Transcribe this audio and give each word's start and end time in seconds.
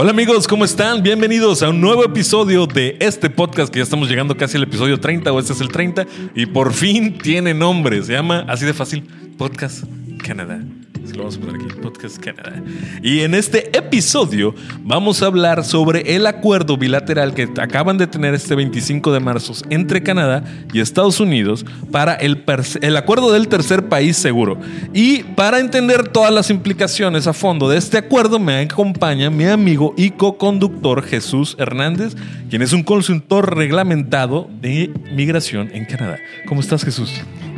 Hola 0.00 0.12
amigos, 0.12 0.46
¿cómo 0.46 0.64
están? 0.64 1.02
Bienvenidos 1.02 1.60
a 1.60 1.70
un 1.70 1.80
nuevo 1.80 2.04
episodio 2.04 2.68
de 2.68 2.96
este 3.00 3.30
podcast 3.30 3.72
que 3.72 3.80
ya 3.80 3.82
estamos 3.82 4.08
llegando 4.08 4.36
casi 4.36 4.56
al 4.56 4.62
episodio 4.62 5.00
30 5.00 5.32
o 5.32 5.40
este 5.40 5.54
es 5.54 5.60
el 5.60 5.70
30 5.70 6.06
y 6.36 6.46
por 6.46 6.72
fin 6.72 7.18
tiene 7.18 7.52
nombre. 7.52 8.00
Se 8.04 8.12
llama 8.12 8.44
así 8.46 8.64
de 8.64 8.74
fácil 8.74 9.02
Podcast 9.36 9.82
Canadá. 10.24 10.60
Se 11.04 11.14
lo 11.14 11.18
vamos 11.24 11.36
a 11.36 11.40
poner 11.40 11.56
aquí, 11.56 11.80
Podcast 11.80 12.18
Canadá. 12.18 12.62
Y 13.02 13.20
en 13.20 13.34
este 13.34 13.76
episodio 13.76 14.54
vamos 14.82 15.22
a 15.22 15.26
hablar 15.26 15.64
sobre 15.64 16.14
el 16.16 16.26
acuerdo 16.26 16.76
bilateral 16.76 17.34
que 17.34 17.48
acaban 17.58 17.98
de 17.98 18.06
tener 18.06 18.34
este 18.34 18.54
25 18.54 19.12
de 19.12 19.20
marzo 19.20 19.52
entre 19.70 20.02
Canadá 20.02 20.44
y 20.72 20.80
Estados 20.80 21.20
Unidos 21.20 21.64
para 21.90 22.14
el, 22.14 22.44
el 22.82 22.96
acuerdo 22.96 23.32
del 23.32 23.48
tercer 23.48 23.88
país 23.88 24.16
seguro. 24.16 24.58
Y 24.92 25.22
para 25.22 25.60
entender 25.60 26.08
todas 26.08 26.32
las 26.32 26.50
implicaciones 26.50 27.26
a 27.26 27.32
fondo 27.32 27.68
de 27.68 27.78
este 27.78 27.98
acuerdo 27.98 28.38
me 28.38 28.58
acompaña 28.58 29.30
mi 29.30 29.44
amigo 29.44 29.94
y 29.96 30.10
co-conductor 30.10 31.02
Jesús 31.02 31.56
Hernández, 31.58 32.14
quien 32.50 32.62
es 32.62 32.72
un 32.72 32.82
consultor 32.82 33.56
reglamentado 33.56 34.48
de 34.60 34.90
migración 35.12 35.70
en 35.72 35.84
Canadá. 35.84 36.18
¿Cómo 36.46 36.60
estás 36.60 36.84
Jesús? 36.84 37.12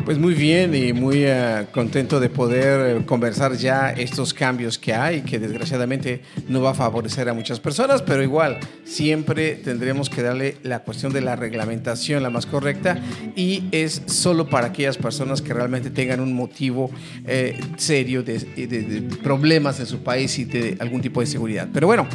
Pues 0.05 0.19
muy 0.19 0.35
bien 0.35 0.75
y 0.75 0.93
muy 0.93 1.27
uh, 1.27 1.67
contento 1.73 2.21
de 2.21 2.29
poder 2.29 2.97
eh, 2.97 3.05
conversar 3.05 3.55
ya 3.57 3.91
estos 3.91 4.33
cambios 4.33 4.79
que 4.79 4.95
hay, 4.95 5.21
que 5.23 5.39
desgraciadamente 5.39 6.23
no 6.49 6.63
va 6.63 6.71
a 6.71 6.75
favorecer 6.75 7.29
a 7.29 7.35
muchas 7.35 7.61
personas, 7.61 8.03
pero 8.03 8.23
igual 8.23 8.59
siempre 8.85 9.57
tendremos 9.57 10.09
que 10.09 10.23
darle 10.23 10.57
la 10.63 10.81
cuestión 10.81 11.13
de 11.13 11.21
la 11.21 11.37
reglamentación 11.37 12.23
la 12.23 12.31
más 12.31 12.47
correcta 12.47 12.99
y 13.37 13.65
es 13.73 14.03
solo 14.07 14.49
para 14.49 14.69
aquellas 14.69 14.97
personas 14.97 15.43
que 15.43 15.53
realmente 15.53 15.91
tengan 15.91 16.21
un 16.21 16.33
motivo 16.33 16.91
eh, 17.27 17.61
serio 17.77 18.23
de, 18.23 18.39
de, 18.39 18.67
de 18.67 19.17
problemas 19.19 19.81
en 19.81 19.87
su 19.87 20.03
país 20.03 20.39
y 20.39 20.45
de 20.45 20.77
algún 20.81 21.03
tipo 21.03 21.21
de 21.21 21.27
seguridad. 21.27 21.69
Pero 21.73 21.87
bueno. 21.87 22.07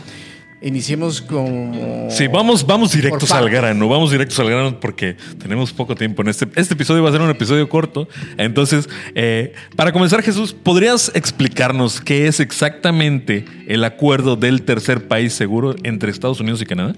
Iniciemos 0.65 1.21
como. 1.21 2.09
Sí, 2.09 2.27
vamos, 2.27 2.65
vamos 2.65 2.91
directos 2.91 3.31
al 3.31 3.51
grano. 3.51 3.87
Vamos 3.87 4.09
directos 4.09 4.39
al 4.39 4.49
grano 4.49 4.79
porque 4.79 5.15
tenemos 5.37 5.71
poco 5.71 5.93
tiempo. 5.93 6.23
En 6.23 6.29
este, 6.29 6.47
este 6.55 6.73
episodio 6.73 7.03
va 7.03 7.09
a 7.09 7.11
ser 7.11 7.21
un 7.21 7.29
episodio 7.29 7.69
corto. 7.69 8.09
Entonces, 8.37 8.89
eh, 9.13 9.53
para 9.75 9.91
comenzar, 9.91 10.23
Jesús, 10.23 10.53
¿podrías 10.53 11.11
explicarnos 11.13 12.01
qué 12.01 12.25
es 12.25 12.39
exactamente 12.39 13.45
el 13.67 13.83
acuerdo 13.83 14.37
del 14.37 14.63
tercer 14.63 15.07
país 15.07 15.33
seguro 15.33 15.75
entre 15.83 16.09
Estados 16.09 16.39
Unidos 16.39 16.63
y 16.63 16.65
Canadá? 16.65 16.95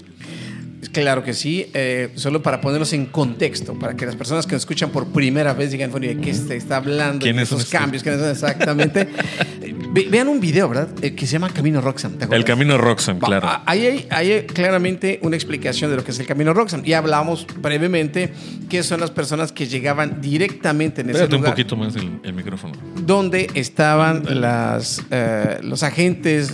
Claro 0.94 1.24
que 1.24 1.34
sí, 1.34 1.70
eh, 1.74 2.10
solo 2.16 2.42
para 2.42 2.62
ponernos 2.62 2.94
en 2.94 3.08
contexto, 3.08 3.78
para 3.78 3.96
que 3.96 4.06
las 4.06 4.16
personas 4.16 4.46
que 4.48 4.54
nos 4.54 4.62
escuchan 4.62 4.92
por 4.92 5.08
primera 5.08 5.54
vez 5.54 5.72
digan, 5.72 5.92
bueno, 5.92 6.08
¿de 6.08 6.18
qué 6.18 6.34
se 6.34 6.56
está 6.56 6.78
hablando? 6.78 7.24
¿Quiénes 7.24 7.52
esos 7.52 7.66
cambios? 7.66 8.02
¿Quiénes 8.02 8.22
son 8.22 8.32
exactamente? 8.32 9.08
Ve, 9.98 10.08
vean 10.10 10.28
un 10.28 10.40
video, 10.40 10.70
¿verdad? 10.70 10.90
Eh, 11.02 11.16
que 11.16 11.26
se 11.26 11.34
llama 11.34 11.50
Camino 11.50 11.82
Roxham. 11.82 12.18
El 12.30 12.46
Camino 12.46 12.78
Roxham, 12.78 13.20
claro. 13.20 13.50
Ahí 13.66 13.86
hay, 13.86 14.08
hay, 14.12 14.46
claramente 14.46 15.20
una 15.24 15.36
explicación 15.36 15.90
de 15.90 15.98
lo 15.98 16.04
que 16.04 16.12
es 16.12 16.20
el 16.20 16.28
Camino 16.28 16.54
Roxham. 16.54 16.84
Y 16.86 16.94
hablamos 16.94 17.48
brevemente 17.60 18.32
qué 18.70 18.84
son 18.84 19.00
las 19.00 19.12
personas 19.12 19.52
que 19.52 19.66
llegaban 19.66 20.22
directamente 20.22 21.02
en 21.02 21.10
ese 21.10 21.24
Espérate 21.24 21.36
lugar. 21.36 21.50
un 21.50 21.56
poquito 21.56 21.76
más 21.76 21.96
el, 21.96 22.20
el 22.24 22.34
micrófono. 22.34 22.74
Donde 22.96 23.50
estaban 23.56 24.24
las, 24.40 25.04
eh, 25.10 25.58
los 25.64 25.82
agentes, 25.84 26.54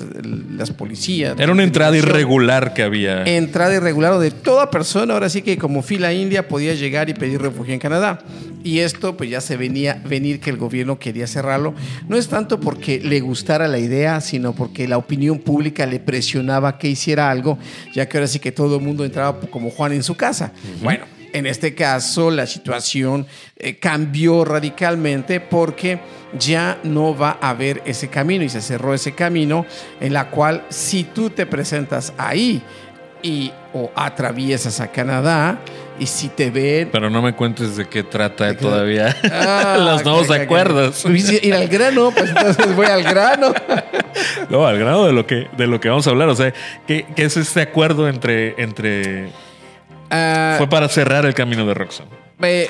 las 0.56 0.72
policías. 0.72 1.38
Era 1.38 1.52
una 1.52 1.64
entrada 1.64 1.98
irregular 1.98 2.74
que 2.74 2.84
había. 2.84 3.24
Entrada 3.24 3.76
irregular 3.76 4.18
de 4.20 4.32
toda 4.32 4.70
persona, 4.70 5.14
ahora 5.14 5.30
sí 5.30 5.42
que 5.42 5.58
como 5.58 5.82
fila 5.82 6.14
india 6.14 6.48
podía 6.48 6.74
llegar 6.76 7.10
y 7.10 7.14
pedir 7.14 7.42
refugio 7.42 7.74
en 7.74 7.80
Canadá. 7.80 8.20
Y 8.64 8.80
esto 8.80 9.18
pues 9.18 9.30
ya 9.30 9.42
se 9.42 9.58
venía 9.58 10.02
venir 10.08 10.40
que 10.40 10.50
el 10.50 10.58
gobierno 10.58 10.98
quería 10.98 11.28
cerrarlo. 11.28 11.74
No 12.08 12.16
es 12.16 12.30
tanto 12.30 12.60
porque 12.60 13.00
le 13.02 13.20
gustara 13.34 13.68
la 13.68 13.80
idea, 13.80 14.22
sino 14.22 14.54
porque 14.54 14.88
la 14.88 15.00
opinión 15.00 15.40
pública 15.40 15.88
le 15.88 16.00
presionaba 16.00 16.78
que 16.78 16.88
hiciera 16.88 17.32
algo, 17.32 17.58
ya 17.92 18.08
que 18.08 18.18
ahora 18.18 18.28
sí 18.28 18.38
que 18.38 18.52
todo 18.52 18.76
el 18.76 18.84
mundo 18.84 19.04
entraba 19.04 19.40
como 19.50 19.72
Juan 19.72 19.92
en 19.92 20.04
su 20.04 20.14
casa. 20.14 20.52
Uh 20.54 20.68
-huh. 20.68 20.84
Bueno, 20.84 21.06
en 21.34 21.48
este 21.48 21.74
caso 21.74 22.30
la 22.30 22.46
situación 22.46 23.26
eh, 23.58 23.80
cambió 23.80 24.46
radicalmente 24.46 25.40
porque 25.40 26.00
ya 26.38 26.78
no 26.84 27.18
va 27.18 27.40
a 27.42 27.50
haber 27.50 27.82
ese 27.86 28.08
camino 28.08 28.44
y 28.44 28.50
se 28.50 28.62
cerró 28.62 28.94
ese 28.94 29.14
camino 29.14 29.66
en 30.00 30.14
la 30.14 30.30
cual 30.30 30.64
si 30.70 31.04
tú 31.04 31.32
te 31.32 31.48
presentas 31.48 32.14
ahí 32.20 32.62
y 33.24 33.52
o 33.74 33.90
atraviesas 33.96 34.80
a 34.80 34.92
Canadá 34.92 35.60
y 36.00 36.06
si 36.06 36.30
te 36.30 36.50
ven. 36.50 36.90
Pero 36.92 37.10
no 37.10 37.22
me 37.22 37.34
cuentes 37.34 37.78
de 37.78 37.88
qué 37.88 38.04
trata 38.04 38.46
de 38.46 38.56
todavía. 38.56 39.16
ah, 39.32 39.78
los 39.80 40.04
nuevos 40.04 40.30
acuerdos. 40.32 41.06
Okay. 41.06 41.40
ir 41.42 41.54
al 41.54 41.68
grano 41.68 42.12
pues 42.12 42.30
entonces 42.30 42.76
voy 42.76 42.88
al 42.88 43.04
grano. 43.04 43.54
No 44.50 44.68
al 44.68 44.78
grano 44.78 45.06
de 45.06 45.12
lo 45.12 45.26
que 45.26 45.48
de 45.58 45.66
lo 45.66 45.80
que 45.80 45.90
vamos 45.90 46.06
a 46.06 46.12
hablar. 46.12 46.30
O 46.30 46.36
sea 46.36 46.54
qué, 46.86 47.06
qué 47.16 47.24
es 47.24 47.36
este 47.36 47.62
acuerdo 47.62 48.08
entre 48.08 48.54
entre 48.62 49.26
uh, 49.26 50.58
fue 50.58 50.68
para 50.70 50.88
cerrar 50.88 51.26
el 51.26 51.34
camino 51.34 51.66
de 51.66 51.74
Roxham 51.74 52.06
eh, 52.42 52.70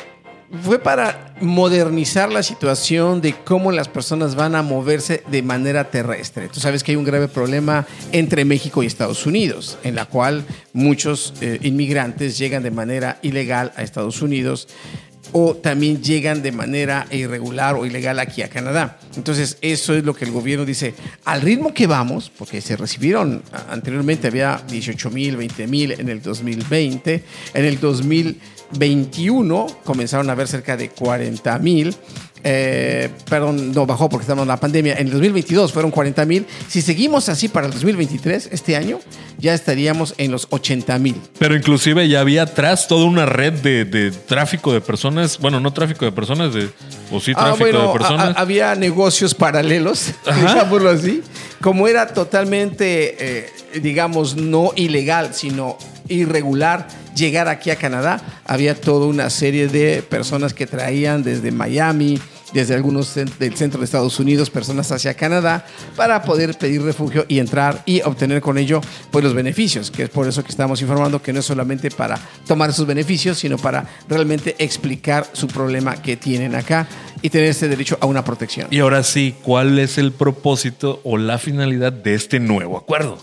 fue 0.61 0.79
para 0.79 1.33
modernizar 1.41 2.31
la 2.31 2.43
situación 2.43 3.21
de 3.21 3.33
cómo 3.33 3.71
las 3.71 3.87
personas 3.87 4.35
van 4.35 4.55
a 4.55 4.61
moverse 4.61 5.23
de 5.27 5.41
manera 5.41 5.89
terrestre. 5.89 6.47
Tú 6.47 6.59
sabes 6.59 6.83
que 6.83 6.91
hay 6.91 6.95
un 6.95 7.03
grave 7.03 7.27
problema 7.27 7.87
entre 8.11 8.45
México 8.45 8.83
y 8.83 8.85
Estados 8.85 9.25
Unidos, 9.25 9.77
en 9.83 9.95
la 9.95 10.05
cual 10.05 10.45
muchos 10.73 11.33
eh, 11.41 11.59
inmigrantes 11.63 12.37
llegan 12.37 12.63
de 12.63 12.71
manera 12.71 13.17
ilegal 13.23 13.73
a 13.75 13.81
Estados 13.81 14.21
Unidos 14.21 14.67
o 15.31 15.55
también 15.55 16.01
llegan 16.01 16.43
de 16.43 16.51
manera 16.51 17.07
irregular 17.09 17.75
o 17.75 17.85
ilegal 17.85 18.19
aquí 18.19 18.43
a 18.43 18.49
Canadá. 18.49 18.99
Entonces, 19.15 19.57
eso 19.61 19.95
es 19.95 20.03
lo 20.03 20.13
que 20.13 20.25
el 20.25 20.31
gobierno 20.31 20.65
dice. 20.65 20.93
Al 21.25 21.41
ritmo 21.41 21.73
que 21.73 21.87
vamos, 21.87 22.29
porque 22.29 22.61
se 22.61 22.77
recibieron 22.77 23.41
anteriormente, 23.69 24.27
había 24.27 24.61
18 24.67 25.09
mil, 25.09 25.35
20 25.37 25.67
mil 25.67 25.91
en 25.93 26.09
el 26.09 26.21
2020, 26.21 27.23
en 27.53 27.65
el 27.65 27.79
2021 28.71 29.67
comenzaron 29.83 30.29
a 30.29 30.33
haber 30.33 30.47
cerca 30.47 30.77
de 30.77 30.89
40 30.89 31.59
mil. 31.59 31.95
Eh, 32.45 33.09
perdón, 33.29 33.71
no 33.71 33.85
bajó 33.85 34.09
porque 34.09 34.23
estamos 34.23 34.41
en 34.41 34.49
la 34.49 34.57
pandemia. 34.57 34.95
En 34.95 35.07
el 35.07 35.11
2022 35.11 35.71
fueron 35.71 35.91
40 35.91 36.25
mil. 36.25 36.45
Si 36.67 36.81
seguimos 36.81 37.29
así 37.29 37.47
para 37.47 37.67
el 37.67 37.73
2023, 37.73 38.49
este 38.51 38.75
año, 38.75 38.99
ya 39.37 39.53
estaríamos 39.53 40.13
en 40.17 40.31
los 40.31 40.47
80 40.49 40.99
mil. 40.99 41.15
Pero 41.39 41.55
inclusive 41.55 42.07
ya 42.09 42.19
había 42.19 42.43
atrás 42.43 42.87
toda 42.87 43.05
una 43.05 43.25
red 43.25 43.53
de, 43.53 43.85
de, 43.85 44.11
tráfico 44.11 44.73
de 44.73 44.81
personas. 44.81 45.39
Bueno, 45.39 45.61
no 45.61 45.71
tráfico 45.71 46.03
de 46.03 46.11
personas, 46.11 46.53
de, 46.53 46.69
o 47.11 47.19
sí 47.21 47.33
tráfico 47.33 47.55
ah, 47.55 47.57
bueno, 47.57 47.87
de 47.87 47.99
personas. 47.99 48.35
A, 48.35 48.41
había 48.41 48.75
negocios 48.75 49.33
paralelos, 49.33 50.11
digámoslo 50.35 50.89
así. 50.89 51.23
Como 51.61 51.87
era 51.87 52.07
totalmente, 52.07 53.15
eh, 53.19 53.49
digamos, 53.81 54.35
no 54.35 54.71
ilegal, 54.75 55.33
sino 55.33 55.77
irregular 56.09 56.87
llegar 57.15 57.47
aquí 57.47 57.69
a 57.69 57.75
Canadá, 57.75 58.21
había 58.45 58.79
toda 58.79 59.07
una 59.07 59.29
serie 59.29 59.67
de 59.67 60.01
personas 60.01 60.53
que 60.53 60.67
traían 60.67 61.23
desde 61.23 61.51
Miami, 61.51 62.19
desde 62.53 62.75
algunos 62.75 63.15
del 63.15 63.55
centro 63.55 63.79
de 63.79 63.85
Estados 63.85 64.19
Unidos, 64.19 64.49
personas 64.49 64.91
hacia 64.91 65.15
Canadá, 65.15 65.65
para 65.95 66.21
poder 66.21 66.55
pedir 66.57 66.83
refugio 66.83 67.25
y 67.27 67.39
entrar 67.39 67.81
y 67.85 68.01
obtener 68.01 68.41
con 68.41 68.57
ello 68.57 68.79
pues, 69.11 69.23
los 69.23 69.33
beneficios, 69.33 69.89
que 69.89 70.03
es 70.03 70.09
por 70.09 70.27
eso 70.27 70.43
que 70.43 70.51
estamos 70.51 70.81
informando 70.81 71.21
que 71.21 71.33
no 71.33 71.39
es 71.39 71.45
solamente 71.45 71.89
para 71.89 72.19
tomar 72.47 72.71
sus 72.71 72.85
beneficios, 72.85 73.39
sino 73.39 73.57
para 73.57 73.85
realmente 74.07 74.55
explicar 74.59 75.27
su 75.33 75.47
problema 75.47 75.95
que 75.95 76.15
tienen 76.15 76.55
acá 76.55 76.87
y 77.21 77.29
tener 77.29 77.49
ese 77.49 77.67
derecho 77.67 77.97
a 77.99 78.05
una 78.05 78.23
protección. 78.23 78.67
Y 78.69 78.79
ahora 78.79 79.01
sí, 79.03 79.33
¿cuál 79.41 79.79
es 79.79 79.97
el 79.97 80.11
propósito 80.11 81.01
o 81.03 81.17
la 81.17 81.39
finalidad 81.39 81.91
de 81.91 82.13
este 82.13 82.39
nuevo 82.39 82.77
acuerdo? 82.77 83.17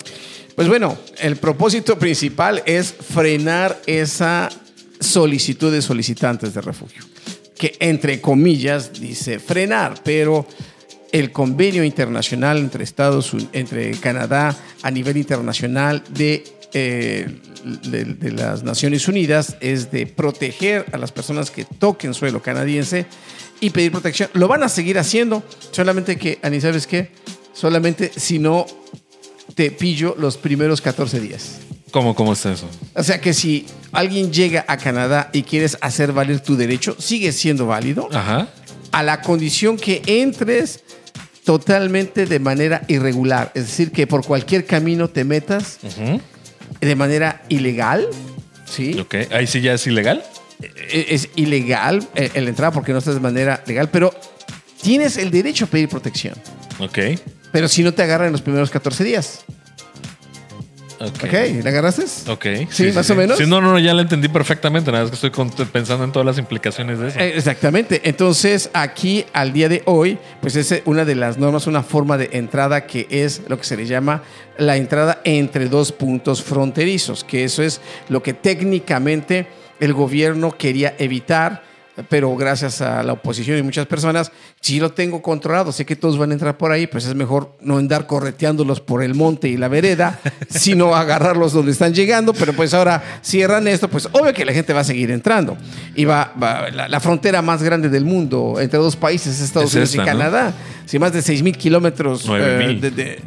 Pues 0.55 0.69
bueno, 0.69 0.99
el 1.19 1.37
propósito 1.37 1.99
principal 1.99 2.63
es 2.67 2.93
frenar 2.93 3.81
esa 3.87 4.49
solicitud 5.01 5.73
de 5.73 5.83
solicitantes 5.83 6.55
de 6.55 6.61
refugio, 6.61 7.05
que 7.57 7.77
entre 7.81 8.21
comillas 8.21 8.93
dice 9.01 9.39
frenar, 9.39 10.01
pero 10.05 10.47
el 11.13 11.33
convenio 11.33 11.83
internacional 11.83 12.59
entre 12.59 12.85
Estados 12.85 13.35
entre 13.53 13.93
Canadá 13.93 14.57
a 14.83 14.91
nivel 14.91 15.17
internacional 15.17 16.05
de, 16.11 16.45
eh, 16.73 17.27
de, 17.83 18.05
de, 18.05 18.33
las 18.33 18.63
Naciones 18.63 19.09
Unidas 19.09 19.57
es 19.61 19.91
de 19.91 20.07
proteger 20.07 20.87
a 20.93 20.99
las 20.99 21.11
personas 21.11 21.51
que 21.51 21.65
toquen 21.65 22.15
suelo 22.15 22.43
canadiense 22.43 23.07
y 23.61 23.71
pedir 23.71 23.93
protección. 23.93 24.31
Lo 24.35 24.47
van 24.49 24.63
a 24.63 24.69
seguir 24.69 24.99
haciendo, 24.99 25.43
solamente 25.73 26.17
que, 26.17 26.39
Ani, 26.43 26.61
¿sabes 26.61 26.87
qué? 26.87 27.11
Solamente 27.53 28.13
si 28.15 28.39
no 28.39 28.67
te 29.55 29.71
pillo 29.71 30.15
los 30.19 30.37
primeros 30.37 30.81
14 30.81 31.21
días. 31.21 31.59
¿Cómo, 31.91 32.15
¿Cómo 32.15 32.33
está 32.33 32.53
eso? 32.53 32.69
O 32.95 33.03
sea 33.03 33.21
que 33.21 33.35
si 33.35 33.67
alguien 33.93 34.33
llega 34.33 34.65
a 34.69 34.77
Canadá 34.77 35.31
y 35.33 35.43
quieres 35.43 35.77
hacer 35.81 36.13
valer 36.13 36.41
tu 36.41 36.57
derecho, 36.57 36.97
sigue 36.99 37.33
siendo 37.33 37.67
válido. 37.67 38.09
Ajá. 38.13 38.49
A 38.93 39.03
la 39.03 39.21
condición 39.23 39.77
que 39.77 40.03
entres 40.07 40.83
totalmente 41.45 42.27
de 42.27 42.39
manera 42.39 42.83
irregular. 42.87 43.51
Es 43.55 43.67
decir, 43.67 43.91
que 43.91 44.07
por 44.07 44.25
cualquier 44.25 44.67
camino 44.67 45.09
te 45.09 45.25
metas 45.25 45.79
uh 45.83 45.89
-huh. 45.89 46.21
de 46.81 46.97
manera 46.97 47.43
ilegal. 47.49 48.09
¿sí? 48.67 48.99
Ok, 49.01 49.15
ahí 49.33 49.47
sí 49.47 49.61
ya 49.61 49.75
es 49.75 49.87
ilegal. 49.87 50.23
Es 50.93 51.29
ilegal 51.37 52.07
el 52.15 52.47
entrar 52.47 52.73
porque 52.73 52.93
no 52.93 52.99
estás 52.99 53.15
de 53.15 53.21
manera 53.21 53.63
legal, 53.67 53.89
pero 53.91 54.15
tienes 54.83 55.17
el 55.17 55.31
derecho 55.31 55.65
a 55.65 55.69
pedir 55.69 55.89
protección. 55.89 56.35
Ok. 56.79 56.99
Pero 57.53 57.69
si 57.69 57.83
no 57.83 57.93
te 57.93 58.03
agarran 58.03 58.29
en 58.29 58.33
los 58.33 58.43
primeros 58.43 58.71
14 58.71 59.05
días. 59.05 59.45
Ok. 61.01 61.25
¿Ok? 61.25 61.65
¿La 61.65 61.71
agarraste? 61.71 62.31
Ok. 62.31 62.47
Sí, 62.71 62.93
más 62.93 63.09
o 63.09 63.15
menos. 63.15 63.39
Sí, 63.39 63.47
no, 63.47 63.63
no, 63.63 63.79
ya 63.79 63.95
la 63.95 64.03
entendí 64.03 64.29
perfectamente. 64.29 64.93
Nada 64.93 65.05
más 65.05 65.19
que 65.19 65.27
estoy 65.27 65.67
pensando 65.67 66.05
en 66.05 66.13
todas 66.13 66.27
las 66.27 66.37
implicaciones 66.37 66.99
de 66.99 67.09
eso. 67.09 67.19
Eh, 67.19 67.33
Exactamente. 67.37 68.03
Entonces, 68.05 68.69
aquí 68.75 69.25
al 69.33 69.55
día 69.55 69.71
de 69.71 69.83
hoy, 69.87 70.19
pues 70.43 70.57
es 70.57 70.71
eh, 70.73 70.83
una 70.85 71.07
de 71.07 71.15
las 71.15 71.39
normas, 71.39 71.67
una 71.67 71.83
forma 71.83 72.19
de 72.19 72.29
entrada 72.33 72.87
que 72.87 73.07
es 73.09 73.41
lo 73.49 73.57
que 73.57 73.65
se 73.65 73.79
le 73.79 73.87
llama 73.87 74.23
la 74.59 74.77
entrada 74.77 75.23
entre 75.25 75.71
dos 75.71 75.91
puntos 75.91 76.43
fronterizos, 76.43 77.25
que 77.25 77.45
eso 77.45 77.63
es 77.63 77.81
lo 78.11 78.23
que 78.23 78.35
técnicamente 78.35 79.47
el 79.81 79.95
gobierno 79.95 80.55
quería 80.57 80.95
evitar. 80.99 81.70
Pero 82.09 82.35
gracias 82.37 82.81
a 82.81 83.03
la 83.03 83.13
oposición 83.15 83.59
y 83.59 83.63
muchas 83.63 83.87
personas, 83.87 84.33
si 84.61 84.81
lo 84.81 84.91
tengo 84.93 85.21
controlado, 85.23 85.73
sé 85.73 85.85
que 85.85 85.97
todos 85.97 86.19
van 86.19 86.31
a 86.31 86.35
entrar 86.35 86.57
por 86.57 86.73
ahí, 86.73 86.87
pues 86.87 87.05
es 87.07 87.15
mejor 87.15 87.57
no 87.61 87.79
andar 87.79 88.07
correteándolos 88.07 88.81
por 88.81 89.03
el 89.03 89.15
monte 89.15 89.49
y 89.49 89.57
la 89.57 89.69
vereda, 89.69 90.21
sino 90.49 90.95
agarrarlos 90.95 91.53
donde 91.53 91.73
están 91.73 91.93
llegando. 91.95 92.33
Pero 92.33 92.53
pues 92.53 92.73
ahora 92.75 93.03
cierran 93.23 93.67
esto, 93.69 93.89
pues 93.89 94.09
obvio 94.13 94.33
que 94.33 94.45
la 94.45 94.53
gente 94.53 94.73
va 94.73 94.81
a 94.81 94.85
seguir 94.85 95.11
entrando. 95.11 95.57
Y 95.95 96.05
va, 96.05 96.33
va- 96.43 96.71
la, 96.71 96.89
la 96.89 97.01
frontera 97.01 97.43
más 97.43 97.63
grande 97.63 97.89
del 97.89 98.05
mundo 98.05 98.57
entre 98.61 98.79
dos 98.79 98.97
países 98.97 99.35
es 99.37 99.41
Estados 99.43 99.71
Es 99.71 99.75
Unidos 99.75 99.91
esta, 99.91 100.03
y 100.03 100.07
¿no? 100.07 100.13
Canadá. 100.19 100.55
Si 100.87 100.99
más 100.99 101.13
de 101.13 101.23
6 101.23 101.43
mil 101.43 101.57
kilómetros. 101.57 102.27
Eh, 102.29 102.79
de, 102.81 102.91
de- 102.91 103.21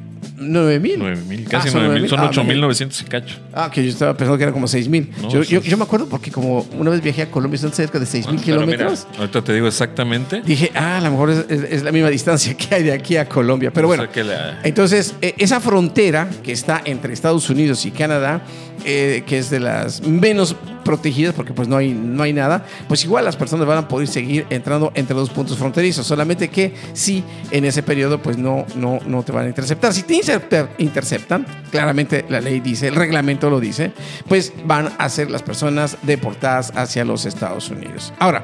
¿Nueve 0.51 0.79
mil? 0.79 0.95
9 0.97 1.21
mil, 1.27 1.47
casi 1.47 1.69
Ah, 1.69 1.71
9 1.75 1.99
mil. 2.01 2.09
Son 2.09 2.19
Ah, 2.19 2.27
8 2.29 2.43
mil 2.43 2.55
no, 2.57 2.63
900 2.63 3.01
y 3.01 3.05
cacho. 3.05 3.37
Ah, 3.53 3.69
que 3.71 3.83
yo 3.83 3.89
estaba 3.89 4.13
pensando 4.15 4.37
que 4.37 4.43
era 4.43 4.51
como 4.53 4.67
6 4.67 4.87
mil. 4.89 5.09
No, 5.21 5.29
yo, 5.29 5.43
yo- 5.43 5.61
yo 5.61 5.77
me 5.77 5.83
acuerdo 5.83 6.07
porque 6.07 6.31
como 6.31 6.67
una 6.77 6.89
vez 6.91 7.01
viajé 7.01 7.23
a 7.23 7.31
Colombia, 7.31 7.59
son 7.59 7.71
cerca 7.71 7.99
de 7.99 8.05
6 8.05 8.27
mil 8.27 8.39
Pero 8.45 8.61
mira, 8.65 8.77
kilómetros. 8.77 9.07
ahorita 9.17 9.41
te 9.43 9.53
digo 9.53 9.67
exactamente. 9.67 10.41
Dije, 10.45 10.71
ah, 10.75 10.97
a 10.97 11.01
lo 11.01 11.11
mejor 11.11 11.29
es, 11.31 11.45
es- 11.49 11.63
es 11.71 11.83
la 11.83 11.91
misma 11.91 12.09
distancia 12.09 12.55
que 12.55 12.75
hay 12.75 12.83
de 12.83 12.91
aquí 12.93 13.17
a 13.17 13.27
Colombia. 13.27 13.71
Pero 13.73 13.87
O 13.87 13.89
bueno, 13.89 14.03
sea 14.03 14.11
que 14.11 14.23
la- 14.23 14.59
entonces 14.63 15.15
eh, 15.21 15.33
esa 15.37 15.59
frontera 15.59 16.27
que 16.43 16.51
está 16.51 16.81
entre 16.85 17.13
Estados 17.13 17.49
Unidos 17.49 17.85
y 17.85 17.91
Canadá, 17.91 18.41
eh, 18.85 19.23
que 19.25 19.37
es 19.37 19.49
de 19.49 19.59
las 19.59 20.01
menos 20.01 20.55
protegidas 20.83 21.33
porque 21.33 21.53
pues 21.53 21.67
no 21.69 21.77
hay, 21.77 21.93
no 21.93 22.23
hay 22.23 22.33
nada, 22.33 22.65
pues 22.89 23.05
igual 23.05 23.23
las 23.23 23.37
personas 23.37 23.65
van 23.65 23.77
a 23.77 23.87
poder 23.87 24.05
seguir 24.07 24.45
entrando 24.49 24.91
entre 24.95 25.15
los 25.15 25.29
puntos 25.29 25.57
fronterizos. 25.57 26.05
Solamente 26.05 26.49
que 26.49 26.73
sí, 26.93 27.23
en 27.51 27.63
ese 27.65 27.83
periodo 27.83 28.21
pues 28.21 28.37
no, 28.37 28.65
no, 28.75 28.99
no 29.05 29.23
te 29.23 29.31
van 29.31 29.45
a 29.45 29.47
interceptar. 29.47 29.93
Si 29.93 30.03
te 30.03 30.15
intercepta- 30.15 30.69
interceptan, 30.79 31.45
claramente 31.71 32.25
la 32.27 32.41
ley 32.41 32.59
dice, 32.59 32.89
el 32.89 32.95
reglamento 32.95 33.49
lo 33.49 33.59
dice, 33.61 33.93
pues 34.27 34.51
van 34.65 34.91
a 34.97 35.07
ser 35.09 35.31
las 35.31 35.41
personas 35.41 35.97
deportadas 36.01 36.73
hacia 36.75 37.05
los 37.05 37.25
Estados 37.25 37.69
Unidos. 37.69 38.13
Ahora, 38.19 38.43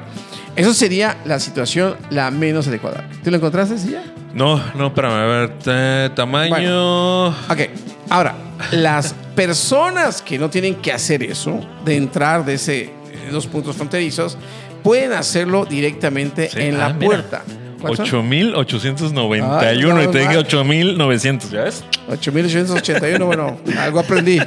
eso 0.56 0.72
sería 0.72 1.18
la 1.26 1.38
situación 1.38 1.96
la 2.08 2.30
menos 2.30 2.66
adecuada. 2.68 3.06
¿Tú 3.22 3.30
lo 3.30 3.36
encontraste, 3.36 3.76
sí 3.78 3.90
ya? 3.90 4.02
No, 4.34 4.62
no, 4.76 4.86
espérame, 4.86 5.12
a 5.12 5.26
ver. 5.26 5.58
ta- 5.58 6.14
tamaño. 6.14 7.26
Ok, 7.28 7.68
ahora, 8.08 8.34
las 8.72 9.14
personas 9.34 10.22
que 10.22 10.38
no 10.38 10.50
tienen 10.50 10.76
que 10.76 10.92
hacer 10.92 11.22
eso, 11.22 11.60
de 11.84 11.96
entrar 11.96 12.44
de 12.44 12.54
ese 12.54 12.80
eh, 12.82 12.90
dos 13.30 13.46
puntos 13.46 13.76
fronterizos, 13.76 14.36
pueden 14.82 15.12
hacerlo 15.12 15.64
directamente 15.64 16.48
Sí, 16.50 16.60
en 16.60 16.76
ah, 16.76 16.88
la 16.88 16.94
mira. 16.94 17.06
puerta. 17.06 17.42
¿Cuántos 17.80 18.08
son? 18.10 18.26
8891 18.54 19.58
Ay, 19.58 19.78
y 19.78 19.82
no, 19.82 20.10
te 20.10 20.18
dije 20.18 20.34
no. 20.34 20.40
8900, 20.40 21.50
¿ya 21.50 21.62
ves? 21.64 21.82
8.881, 22.10 23.24
bueno, 23.24 23.58
algo 23.78 24.00
aprendí. 24.00 24.38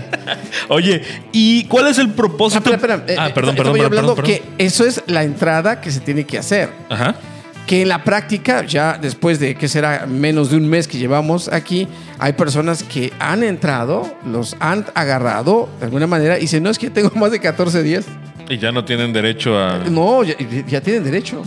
Oye, 0.69 1.01
¿y 1.31 1.63
cuál 1.65 1.87
es 1.87 1.97
el 1.97 2.07
Ah, 2.09 2.13
propósito? 2.15 2.71
espera, 2.71 2.95
espera, 2.95 3.11
eh, 3.13 3.15
ah, 3.19 3.29
eh, 3.29 3.31
perdón, 3.33 3.55
estaba 3.55 3.71
perdón, 3.73 3.73
perdón, 3.73 3.85
hablando 3.85 4.15
perdón. 4.15 4.31
que 4.31 4.63
eso 4.63 4.85
es 4.85 5.03
la 5.07 5.23
entrada 5.23 5.81
que 5.81 5.91
se 5.91 5.99
tiene 6.01 6.25
que 6.25 6.37
hacer. 6.37 6.69
Ajá. 6.89 7.15
Que 7.67 7.81
en 7.81 7.87
la 7.89 8.03
práctica, 8.03 8.65
ya 8.65 8.97
después 9.01 9.39
de 9.39 9.55
que 9.55 9.67
será 9.67 10.05
menos 10.05 10.49
de 10.49 10.57
un 10.57 10.67
mes 10.67 10.87
que 10.87 10.97
llevamos 10.97 11.47
aquí, 11.47 11.87
hay 12.19 12.33
personas 12.33 12.83
que 12.83 13.13
han 13.19 13.41
entrado, 13.43 14.17
los 14.25 14.55
han 14.59 14.85
agarrado 14.95 15.69
de 15.79 15.85
alguna 15.85 16.05
manera 16.07 16.37
y 16.37 16.41
dicen, 16.41 16.61
no, 16.63 16.69
es 16.69 16.77
que 16.77 16.89
tengo 16.89 17.09
más 17.15 17.31
de 17.31 17.39
14 17.39 17.81
días. 17.83 18.05
Y 18.49 18.57
ya 18.57 18.71
no 18.73 18.83
tienen 18.83 19.13
derecho 19.13 19.57
a. 19.57 19.77
No, 19.89 20.23
ya, 20.23 20.35
ya 20.67 20.81
tienen 20.81 21.03
derecho. 21.05 21.41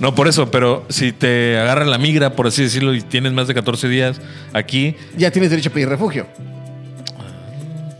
No, 0.00 0.14
por 0.14 0.28
eso, 0.28 0.50
pero 0.50 0.84
si 0.88 1.12
te 1.12 1.58
agarra 1.58 1.84
la 1.84 1.96
migra, 1.96 2.34
por 2.34 2.48
así 2.48 2.62
decirlo, 2.62 2.92
y 2.92 3.00
tienes 3.00 3.32
más 3.32 3.48
de 3.48 3.54
14 3.54 3.88
días 3.88 4.20
aquí. 4.52 4.96
Ya 5.16 5.30
tienes 5.30 5.48
derecho 5.50 5.70
a 5.70 5.72
pedir 5.72 5.88
refugio. 5.88 6.26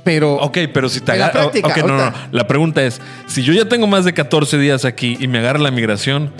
Pero, 0.05 0.35
Ok, 0.35 0.59
pero 0.75 0.89
si 0.89 1.01
te 1.01 1.13
agarra. 1.13 1.33
práctica, 1.33 1.69
ok, 1.69 1.77
no, 1.87 1.97
no. 1.97 2.13
La 2.33 2.47
pregunta 2.47 2.83
es: 2.83 3.01
si 3.29 3.43
yo 3.43 3.53
ya 3.53 3.67
tengo 3.67 3.87
más 3.87 4.05
de 4.05 4.13
14 4.13 4.59
días 4.59 4.85
aquí 4.85 5.17
y 5.21 5.29
me 5.29 5.39
agarra 5.39 5.61
la 5.61 5.71
migración, 5.71 6.33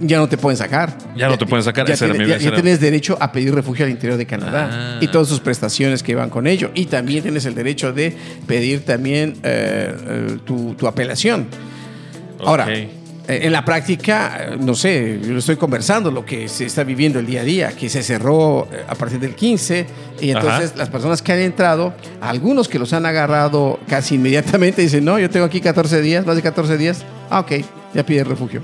ya 0.00 0.18
no 0.18 0.28
te 0.28 0.36
pueden 0.36 0.56
sacar. 0.56 0.96
Ya 1.16 1.28
no 1.28 1.38
te 1.38 1.46
pueden 1.46 1.64
sacar, 1.64 1.86
Ya, 1.86 1.96
tienes 1.96 2.80
derecho 2.80 3.16
a 3.20 3.32
pedir 3.32 3.54
refugio 3.54 3.84
al 3.84 3.90
interior 3.90 4.16
de 4.18 4.26
Canadá 4.26 4.70
Ah. 4.70 4.98
y 5.00 5.08
todas 5.08 5.28
sus 5.28 5.40
prestaciones 5.40 6.02
que 6.02 6.14
van 6.14 6.30
con 6.30 6.46
ello. 6.46 6.70
Y 6.74 6.86
también 6.86 7.22
tienes 7.22 7.44
el 7.46 7.54
derecho 7.54 7.92
de 7.92 8.16
pedir 8.46 8.84
también 8.84 9.34
eh, 9.42 9.94
eh, 10.06 10.38
tu, 10.44 10.74
tu 10.74 10.86
apelación. 10.86 11.46
Ahora, 12.44 12.72
eh, 12.72 12.88
en 13.26 13.52
la 13.52 13.64
práctica, 13.64 14.56
no 14.58 14.74
sé, 14.74 15.20
yo 15.22 15.32
lo 15.32 15.38
estoy 15.40 15.56
conversando, 15.56 16.10
lo 16.10 16.24
que 16.24 16.48
se 16.48 16.64
está 16.64 16.82
viviendo 16.84 17.18
el 17.18 17.26
día 17.26 17.42
a 17.42 17.44
día, 17.44 17.68
que 17.76 17.88
se 17.90 18.02
cerró 18.02 18.66
a 18.88 18.94
partir 18.94 19.20
del 19.20 19.34
15, 19.34 19.86
y 20.20 20.30
entonces 20.30 20.70
Ajá. 20.70 20.78
las 20.78 20.88
personas 20.88 21.20
que 21.20 21.32
han 21.32 21.40
entrado, 21.40 21.92
algunos 22.22 22.68
que 22.68 22.78
los 22.78 22.92
han 22.94 23.04
agarrado 23.04 23.80
casi 23.88 24.14
inmediatamente, 24.14 24.80
dicen, 24.80 25.04
no, 25.04 25.18
yo 25.18 25.28
tengo 25.28 25.44
aquí 25.44 25.60
14 25.60 26.00
días, 26.00 26.24
más 26.24 26.36
de 26.36 26.42
14 26.42 26.78
días, 26.78 27.04
ah, 27.28 27.40
ok, 27.40 27.52
ya 27.94 28.06
pide 28.06 28.24
refugio. 28.24 28.62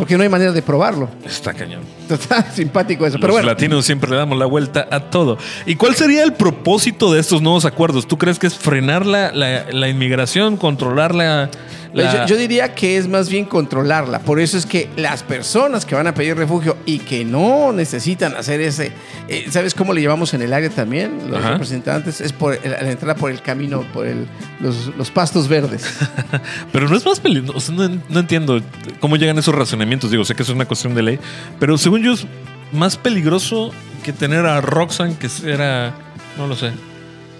Porque 0.00 0.16
no 0.16 0.22
hay 0.22 0.30
manera 0.30 0.50
de 0.50 0.62
probarlo. 0.62 1.10
está 1.26 1.52
cañón. 1.52 1.82
Está 2.14 2.42
simpático 2.54 3.06
eso. 3.06 3.16
Los 3.18 3.20
Pero 3.22 3.32
bueno, 3.34 3.46
latinos 3.48 3.84
siempre 3.84 4.10
le 4.10 4.16
damos 4.16 4.38
la 4.38 4.46
vuelta 4.46 4.86
a 4.90 5.00
todo. 5.10 5.38
¿Y 5.66 5.76
cuál 5.76 5.94
sería 5.94 6.22
el 6.24 6.32
propósito 6.34 7.12
de 7.12 7.20
estos 7.20 7.42
nuevos 7.42 7.64
acuerdos? 7.64 8.06
¿Tú 8.08 8.18
crees 8.18 8.38
que 8.38 8.46
es 8.46 8.54
frenar 8.54 9.06
la, 9.06 9.32
la- 9.32 9.66
la 9.70 9.88
inmigración, 9.88 10.56
controlar 10.56 11.14
la... 11.14 11.50
la- 11.92 12.26
Yo, 12.26 12.34
yo 12.34 12.36
diría 12.36 12.74
que 12.74 12.96
es 12.96 13.08
más 13.08 13.28
bien 13.28 13.44
controlarla. 13.44 14.20
Por 14.20 14.40
eso 14.40 14.56
es 14.58 14.66
que 14.66 14.88
las 14.96 15.22
personas 15.22 15.84
que 15.86 15.94
van 15.94 16.06
a 16.06 16.14
pedir 16.14 16.36
refugio 16.36 16.76
y 16.86 16.98
que 17.00 17.24
no 17.24 17.72
necesitan 17.72 18.34
hacer 18.36 18.60
ese, 18.60 18.92
eh, 19.28 19.46
¿sabes 19.50 19.74
cómo 19.74 19.92
le 19.92 20.00
llevamos 20.00 20.32
en 20.34 20.42
el 20.42 20.52
área 20.52 20.70
también? 20.70 21.18
Los 21.30 21.38
Ajá. 21.40 21.52
representantes 21.52 22.20
es 22.20 22.32
por 22.32 22.54
el- 22.54 22.70
la 22.70 22.90
entrada 22.90 23.14
por 23.14 23.30
el 23.30 23.42
camino, 23.42 23.84
por 23.92 24.06
el- 24.06 24.26
los, 24.60 24.94
los 24.96 25.10
pastos 25.10 25.48
verdes. 25.48 25.84
Pero 26.72 26.88
no 26.88 26.96
es 26.96 27.04
más 27.04 27.18
peligroso. 27.20 27.56
O 27.56 27.60
sea, 27.60 27.74
no, 27.74 28.00
no 28.08 28.20
entiendo 28.20 28.60
cómo 29.00 29.16
llegan 29.16 29.38
esos 29.38 29.54
razonamientos. 29.54 30.10
Digo, 30.10 30.24
sé 30.24 30.34
que 30.34 30.42
eso 30.42 30.52
es 30.52 30.56
una 30.56 30.66
cuestión 30.66 30.94
de 30.94 31.02
ley. 31.02 31.18
Pero 31.58 31.76
según 31.78 31.99
yo 32.02 32.12
es 32.12 32.26
más 32.72 32.96
peligroso 32.96 33.70
que 34.04 34.12
tener 34.12 34.46
a 34.46 34.60
Roxanne, 34.60 35.16
que 35.16 35.28
era... 35.44 35.94
No 36.36 36.46
lo 36.46 36.56
sé. 36.56 36.72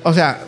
O 0.03 0.13
sea, 0.13 0.41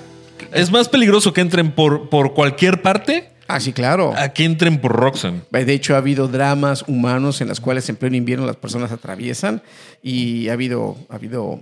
Es 0.53 0.71
más 0.71 0.89
peligroso 0.89 1.33
que 1.33 1.41
entren 1.41 1.73
por, 1.73 2.09
por 2.09 2.35
cualquier 2.35 2.83
parte 2.83 3.31
ah, 3.49 3.61
sí, 3.61 3.73
claro. 3.73 4.13
a 4.17 4.31
que 4.31 4.45
entren 4.45 4.79
por 4.79 4.93
Roxanne. 4.93 5.43
De 5.51 5.73
hecho, 5.73 5.95
ha 5.95 5.99
habido 5.99 6.29
dramas 6.29 6.85
humanos 6.87 7.41
en 7.41 7.49
las 7.49 7.61
cuales 7.61 7.89
en 7.89 7.97
pleno 7.97 8.17
invierno 8.17 8.47
las 8.47 8.57
personas 8.57 8.93
atraviesan 8.93 9.63
y 10.03 10.49
ha 10.49 10.55
habido, 10.55 10.97
ha 11.09 11.15
habido 11.15 11.61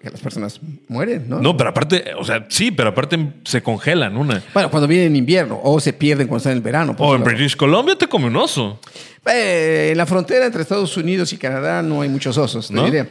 que 0.00 0.10
las 0.10 0.20
personas 0.20 0.60
mueren, 0.88 1.28
¿no? 1.28 1.40
No, 1.40 1.56
pero 1.56 1.70
aparte, 1.70 2.12
o 2.18 2.24
sea, 2.24 2.46
sí, 2.48 2.72
pero 2.72 2.88
aparte 2.88 3.34
se 3.44 3.62
congelan 3.62 4.16
una. 4.16 4.42
Bueno, 4.52 4.68
cuando 4.68 4.88
viene 4.88 5.06
en 5.06 5.14
invierno 5.14 5.60
o 5.62 5.78
se 5.78 5.92
pierden 5.92 6.26
cuando 6.26 6.38
están 6.38 6.52
en 6.52 6.58
el 6.58 6.64
verano. 6.64 6.96
O 6.98 7.14
en 7.14 7.22
British 7.22 7.56
Columbia 7.56 7.94
te 7.94 8.08
come 8.08 8.26
un 8.26 8.36
oso. 8.36 8.80
Eh, 9.26 9.90
en 9.92 9.98
la 9.98 10.06
frontera 10.06 10.46
entre 10.46 10.62
Estados 10.62 10.96
Unidos 10.96 11.32
y 11.32 11.36
Canadá 11.38 11.82
no 11.82 12.02
hay 12.02 12.08
muchos 12.08 12.36
osos, 12.38 12.68
te 12.68 12.74
¿No? 12.74 12.84
diré. 12.84 13.08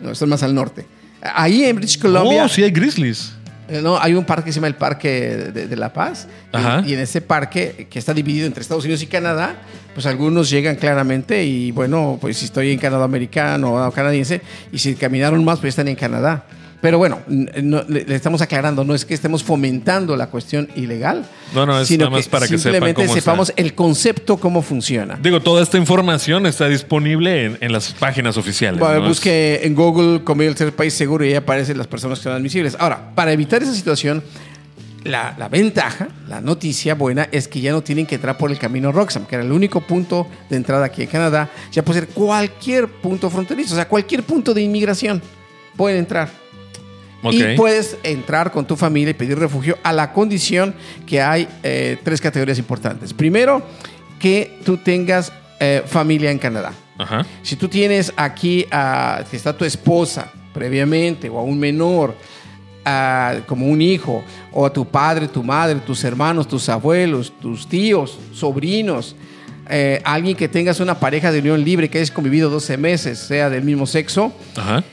No, 0.00 0.10
están 0.10 0.28
más 0.28 0.42
al 0.42 0.54
norte. 0.54 0.84
Ahí 1.22 1.64
en 1.64 1.76
British 1.76 2.00
Columbia 2.00 2.44
Oh, 2.44 2.48
sí 2.48 2.64
hay 2.64 2.70
grizzlies. 2.72 3.32
eh, 3.68 3.80
no, 3.80 3.96
hay 3.96 4.14
un 4.14 4.24
parque 4.24 4.46
que 4.46 4.52
se 4.52 4.56
llama 4.56 4.66
el 4.66 4.74
Parque 4.74 5.08
de, 5.54 5.68
de 5.68 5.76
La 5.76 5.92
Paz. 5.92 6.26
Y- 6.52 6.56
Ajá. 6.56 6.82
Y, 6.84 6.94
en 6.94 6.98
ese 7.00 7.20
parque, 7.20 7.86
que 7.88 7.98
está 8.00 8.12
dividido 8.12 8.46
entre 8.48 8.60
Estados 8.62 8.82
Unidos 8.84 9.02
y 9.02 9.06
Canadá, 9.06 9.54
pues 9.94 10.04
algunos 10.06 10.50
llegan 10.50 10.74
claramente 10.74 11.44
y 11.44 11.70
bueno, 11.70 12.18
pues 12.20 12.38
si 12.38 12.46
estoy 12.46 12.72
en 12.72 12.78
Canadá 12.80 13.04
americano 13.04 13.86
o 13.86 13.92
canadiense, 13.92 14.40
y 14.72 14.78
si 14.78 14.94
caminaron 14.96 15.44
más, 15.44 15.60
pues 15.60 15.70
están 15.70 15.86
en 15.86 15.94
Canadá. 15.96 16.44
Pero 16.82 16.98
bueno, 16.98 17.20
no, 17.28 17.84
le, 17.88 18.12
estamos 18.12 18.42
aclarando, 18.42 18.82
no 18.84 18.92
es 18.92 19.04
que 19.04 19.14
estemos 19.14 19.44
fomentando 19.44 20.16
la 20.16 20.26
cuestión 20.26 20.68
ilegal, 20.74 21.24
No, 21.54 21.64
no, 21.64 21.80
es 21.80 21.86
sino 21.86 22.06
nada 22.06 22.16
más 22.16 22.26
para 22.26 22.48
que 22.48 22.58
sepan 22.58 22.72
simplemente 22.72 23.02
está. 23.04 23.14
sepamos 23.14 23.52
el 23.54 23.74
concepto, 23.74 24.36
cómo 24.36 24.62
funciona. 24.62 25.16
Digo, 25.22 25.40
toda 25.40 25.62
esta 25.62 25.78
información 25.78 26.44
está 26.44 26.66
disponible 26.66 27.44
en, 27.44 27.58
en 27.60 27.72
las 27.72 27.92
páginas 27.92 28.36
oficiales. 28.36 28.80
Bueno, 28.80 29.06
busque 29.06 29.60
en 29.62 29.76
Google 29.76 30.24
como 30.24 30.42
el 30.42 30.56
tercer 30.56 30.74
país 30.74 30.92
seguro 30.92 31.24
y 31.24 31.28
ahí 31.28 31.34
aparecen 31.36 31.78
las 31.78 31.86
personas 31.86 32.18
que 32.18 32.24
son 32.24 32.32
admisibles. 32.32 32.76
Ahora, 32.80 33.14
para 33.14 33.30
evitar 33.30 33.62
esa 33.62 33.74
situación, 33.74 34.20
la, 35.04 35.36
la 35.38 35.48
ventaja, 35.48 36.08
la 36.28 36.40
noticia 36.40 36.96
buena 36.96 37.28
es 37.30 37.46
que 37.46 37.60
ya 37.60 37.70
no 37.70 37.82
tienen 37.82 38.06
que 38.06 38.16
entrar 38.16 38.36
por 38.36 38.50
el 38.50 38.58
camino 38.58 38.90
Roxham, 38.90 39.26
que 39.26 39.36
era 39.36 39.44
el 39.44 39.52
único 39.52 39.82
punto 39.82 40.26
de 40.50 40.56
entrada 40.56 40.86
aquí 40.86 41.02
en 41.02 41.08
Canadá. 41.08 41.48
Ya 41.70 41.84
puede 41.84 42.00
ser 42.00 42.08
cualquier 42.08 42.88
punto 42.88 43.30
fronterizo, 43.30 43.74
o 43.74 43.76
sea, 43.76 43.86
cualquier 43.86 44.24
punto 44.24 44.52
de 44.52 44.62
inmigración 44.62 45.22
pueden 45.76 46.00
entrar. 46.00 46.41
Y 47.30 47.56
puedes 47.56 47.96
entrar 48.02 48.50
con 48.50 48.66
tu 48.66 48.76
familia 48.76 49.10
y 49.10 49.14
pedir 49.14 49.38
refugio 49.38 49.78
a 49.82 49.92
la 49.92 50.12
condición 50.12 50.74
que 51.06 51.20
hay 51.20 51.48
eh, 51.62 51.98
tres 52.02 52.20
categorías 52.20 52.58
importantes. 52.58 53.12
Primero, 53.12 53.62
que 54.18 54.58
tú 54.64 54.76
tengas 54.76 55.32
eh, 55.60 55.82
familia 55.86 56.30
en 56.30 56.38
Canadá. 56.38 56.72
Ajá. 56.98 57.24
Si 57.42 57.56
tú 57.56 57.68
tienes 57.68 58.12
aquí 58.16 58.66
a, 58.70 59.24
que 59.30 59.36
está 59.36 59.56
tu 59.56 59.64
esposa 59.64 60.30
previamente 60.52 61.28
o 61.28 61.38
a 61.38 61.42
un 61.42 61.58
menor 61.58 62.14
ah, 62.84 63.36
como 63.46 63.66
un 63.66 63.80
hijo, 63.80 64.24
o 64.50 64.66
a 64.66 64.72
tu 64.72 64.84
padre, 64.84 65.28
tu 65.28 65.42
madre, 65.42 65.76
tus 65.80 66.02
hermanos, 66.04 66.48
tus 66.48 66.68
abuelos, 66.68 67.32
tus 67.40 67.66
tíos, 67.68 68.18
sobrinos, 68.32 69.16
eh, 69.68 70.00
alguien 70.04 70.36
que 70.36 70.48
tengas 70.48 70.80
una 70.80 70.98
pareja 70.98 71.32
de 71.32 71.38
unión 71.38 71.64
libre, 71.64 71.88
que 71.88 71.98
hayas 71.98 72.10
convivido 72.10 72.50
12 72.50 72.76
meses, 72.76 73.18
sea 73.18 73.48
del 73.48 73.62
mismo 73.62 73.86
sexo, 73.86 74.32
Ajá. 74.56 74.84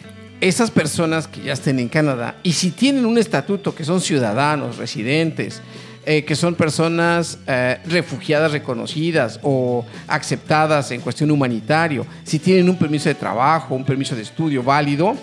Esas 0.41 0.71
personas 0.71 1.27
que 1.27 1.41
ya 1.43 1.53
estén 1.53 1.79
en 1.79 1.89
Canadá 1.89 2.35
y 2.43 2.53
si 2.53 2.71
tienen 2.71 3.05
un 3.05 3.17
estatuto 3.17 3.75
que 3.75 3.83
son 3.83 3.99
ciudadanos, 4.01 4.77
residentes, 4.77 5.61
eh, 6.05 6.23
que 6.23 6.35
son 6.35 6.55
personas 6.55 7.39
eh, 7.45 7.77
refugiadas 7.85 8.51
reconocidas 8.51 9.39
o 9.43 9.85
aceptadas 10.07 10.91
en 10.91 11.01
cuestión 11.01 11.29
humanitario, 11.31 12.05
si 12.23 12.39
tienen 12.39 12.69
un 12.69 12.77
permiso 12.77 13.09
de 13.09 13.15
trabajo, 13.15 13.75
un 13.75 13.85
permiso 13.85 14.15
de 14.15 14.21
estudio 14.23 14.63
válido. 14.63 15.15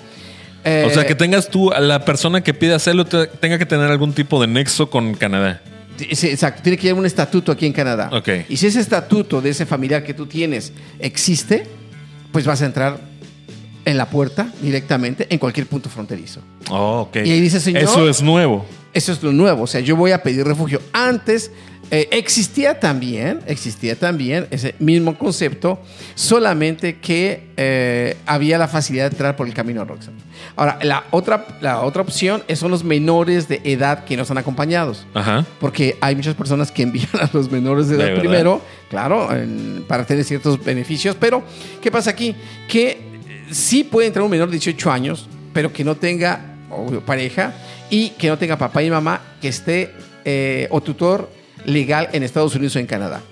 eh, 0.64 0.84
O 0.86 0.90
sea, 0.90 1.06
que 1.06 1.14
tengas 1.14 1.48
tú, 1.48 1.72
a 1.72 1.80
la 1.80 2.04
persona 2.04 2.42
que 2.42 2.52
pide 2.54 2.74
hacerlo, 2.74 3.04
te- 3.06 3.26
tenga 3.26 3.58
que 3.58 3.66
tener 3.66 3.90
algún 3.90 4.12
tipo 4.12 4.40
de 4.40 4.46
nexo 4.46 4.90
con 4.90 5.14
Canadá. 5.14 5.60
Sí, 6.12 6.28
exacto, 6.28 6.60
tiene 6.62 6.76
que 6.76 6.82
llevar 6.84 7.00
un 7.00 7.06
estatuto 7.06 7.50
aquí 7.50 7.64
en 7.64 7.72
Canadá. 7.72 8.10
Ok. 8.12 8.28
Y 8.50 8.56
si 8.58 8.66
ese 8.66 8.80
estatuto 8.80 9.40
de 9.40 9.48
ese 9.50 9.64
familiar 9.64 10.04
que 10.04 10.12
tú 10.12 10.26
tienes 10.26 10.72
existe, 10.98 11.66
pues 12.32 12.44
vas 12.44 12.60
a 12.60 12.66
entrar 12.66 13.00
en 13.86 13.96
la 13.96 14.10
puerta 14.10 14.52
directamente 14.60 15.26
en 15.30 15.38
cualquier 15.38 15.66
punto 15.66 15.88
fronterizo. 15.88 16.40
Oh, 16.68 17.00
ok. 17.08 17.16
Y 17.24 17.30
ahí 17.30 17.40
dice, 17.40 17.58
señor- 17.60 17.84
Eso 17.84 18.06
es 18.08 18.20
nuevo. 18.20 18.66
Eso 18.92 19.12
es 19.12 19.22
lo 19.22 19.32
nuevo. 19.32 19.62
O 19.62 19.66
sea, 19.66 19.80
yo 19.80 19.96
voy 19.96 20.10
a 20.12 20.22
pedir 20.22 20.44
refugio. 20.46 20.80
Antes 20.92 21.50
eh, 21.90 22.08
existía 22.10 22.80
también, 22.80 23.40
existía 23.46 23.94
también 23.96 24.48
ese 24.50 24.74
mismo 24.80 25.16
concepto, 25.16 25.78
solamente 26.14 26.98
que 26.98 27.50
eh, 27.56 28.16
había 28.26 28.58
la 28.58 28.66
facilidad 28.66 29.04
de 29.04 29.10
entrar 29.14 29.36
por 29.36 29.46
el 29.46 29.54
camino 29.54 29.84
Roxanne. 29.84 30.16
Ahora, 30.56 30.78
la 30.82 31.04
otra, 31.12 31.46
la 31.60 31.82
otra 31.82 32.02
opción 32.02 32.42
son 32.54 32.70
los 32.72 32.82
menores 32.82 33.46
de 33.48 33.60
edad 33.64 34.04
que 34.04 34.16
no 34.16 34.22
están 34.22 34.38
acompañados. 34.38 35.06
Ajá. 35.14 35.44
Porque 35.60 35.96
hay 36.00 36.16
muchas 36.16 36.34
personas 36.34 36.72
que 36.72 36.82
envían 36.82 37.08
a 37.20 37.30
los 37.32 37.50
menores 37.52 37.86
de 37.88 37.96
¿De 37.98 38.04
edad 38.10 38.18
primero, 38.20 38.60
claro, 38.90 39.32
en- 39.32 39.84
para 39.86 40.04
tener 40.04 40.24
ciertos 40.24 40.62
beneficios. 40.64 41.16
Pero, 41.20 41.44
¿qué 41.80 41.90
pasa 41.92 42.10
aquí? 42.10 42.34
Que 42.68 43.05
sí 43.50 43.84
puede 43.84 44.08
entrar 44.08 44.24
un 44.24 44.30
menor 44.30 44.48
de 44.48 44.52
18 44.52 44.90
años, 44.90 45.28
pero 45.52 45.72
que 45.72 45.84
no 45.84 45.96
tenga 45.96 46.56
pareja 47.04 47.54
y 47.90 48.10
que 48.10 48.28
no 48.28 48.38
tenga 48.38 48.58
papá 48.58 48.82
y 48.82 48.90
mamá 48.90 49.20
que 49.40 49.48
esté 49.48 49.92
eh, 50.24 50.66
o 50.70 50.80
tutor 50.80 51.30
legal 51.64 52.08
en 52.12 52.22
Estados 52.22 52.54
Unidos 52.54 52.76
o 52.76 52.78
en 52.78 52.86
Canadá. 52.86 53.22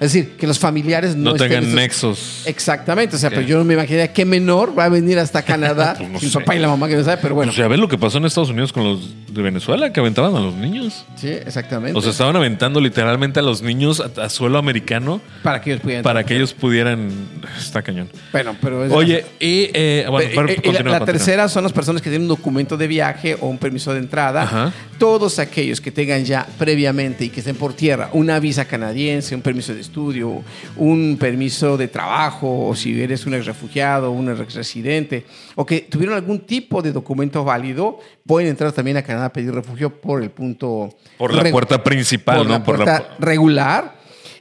Es 0.00 0.12
decir, 0.12 0.36
que 0.36 0.46
los 0.46 0.58
familiares 0.58 1.16
no, 1.16 1.30
No, 1.32 1.36
tengan 1.36 1.64
estos- 1.64 1.74
nexos. 1.74 2.42
Exactamente, 2.46 3.16
o 3.16 3.18
sea, 3.18 3.30
pero 3.30 3.42
yo 3.42 3.58
no 3.58 3.64
me 3.64 3.74
imaginaría 3.74 4.12
qué 4.12 4.24
menor 4.24 4.78
va 4.78 4.84
a 4.84 4.88
venir 4.88 5.18
hasta 5.18 5.42
Canadá 5.42 5.94
Pues 5.98 6.08
no 6.10 6.20
sin 6.20 6.30
sé. 6.30 6.38
papá 6.38 6.54
y 6.54 6.58
la 6.60 6.68
mamá 6.68 6.88
que 6.88 6.96
no 6.96 7.04
sabe, 7.04 7.18
pero 7.20 7.34
bueno. 7.34 7.50
O 7.50 7.54
sea, 7.54 7.66
¿ves 7.68 7.78
lo 7.78 7.88
que 7.88 7.98
pasó 7.98 8.18
en 8.18 8.24
Estados 8.26 8.50
Unidos 8.50 8.72
con 8.72 8.84
los 8.84 9.10
de 9.32 9.42
Venezuela? 9.42 9.92
Que 9.92 10.00
aventaban 10.00 10.34
a 10.36 10.40
los 10.40 10.54
niños. 10.54 11.04
sí, 11.16 11.28
exactamente. 11.28 11.98
O 11.98 12.02
sea, 12.02 12.10
estaban 12.12 12.36
aventando 12.36 12.80
literalmente 12.80 13.40
a 13.40 13.42
los 13.42 13.62
niños 13.62 14.00
a, 14.00 14.22
a 14.24 14.28
suelo 14.28 14.58
americano 14.58 15.20
para 15.42 15.60
que 15.60 15.70
ellos 15.72 15.82
pudieran. 15.82 16.02
para 16.04 16.24
que 16.24 16.36
ellos 16.36 16.54
pudieran... 16.54 17.10
Está 17.58 17.82
cañón. 17.82 18.08
Bueno, 18.32 18.56
pero 18.60 18.84
es- 18.84 18.92
Oye, 18.92 19.24
y... 19.40 19.70
eh, 19.74 20.06
bueno, 20.08 20.28
Eh, 20.48 20.54
eh, 20.62 20.68
y 20.68 20.72
la- 20.72 20.98
la, 20.98 21.04
tercera 21.04 21.48
son 21.48 21.64
las 21.64 21.72
personas 21.72 22.02
que 22.02 22.10
tienen 22.10 22.22
un 22.30 22.36
documento 22.36 22.76
de 22.76 22.86
viaje 22.86 23.36
o 23.40 23.48
un 23.48 23.58
permiso 23.58 23.92
de 23.92 23.98
entrada. 23.98 24.42
Ajá. 24.42 24.72
Todos 24.98 25.38
aquellos 25.38 25.80
que 25.80 25.90
tengan 25.90 26.24
ya 26.24 26.46
previamente 26.58 27.24
y 27.24 27.28
que 27.30 27.40
estén 27.40 27.56
por 27.56 27.72
tierra 27.74 28.10
una 28.12 28.38
visa 28.40 28.64
canadiense, 28.64 29.34
un 29.34 29.42
permiso 29.42 29.72
de 29.72 29.78
estudio, 29.88 30.42
un 30.76 31.16
permiso 31.18 31.76
de 31.76 31.88
trabajo, 31.88 32.68
o 32.68 32.74
si 32.74 33.00
eres 33.00 33.26
un 33.26 33.34
ex 33.34 33.46
refugiado, 33.46 34.10
un 34.12 34.30
ex 34.30 34.54
residente, 34.54 35.24
o 35.56 35.66
que 35.66 35.80
tuvieron 35.80 36.14
algún 36.14 36.40
tipo 36.40 36.82
de 36.82 36.92
documento 36.92 37.42
válido, 37.44 37.98
pueden 38.26 38.48
entrar 38.48 38.72
también 38.72 38.96
a 38.98 39.02
Canadá 39.02 39.26
a 39.26 39.32
pedir 39.32 39.52
refugio 39.52 39.90
por 39.90 40.22
el 40.22 40.30
punto. 40.30 40.90
Por 41.16 41.34
la 41.34 41.50
puerta 41.50 41.82
principal, 41.82 42.38
por 42.38 42.46
¿no? 42.46 42.52
la 42.52 42.64
Por 42.64 42.78
la 42.78 43.16
regular. 43.18 43.98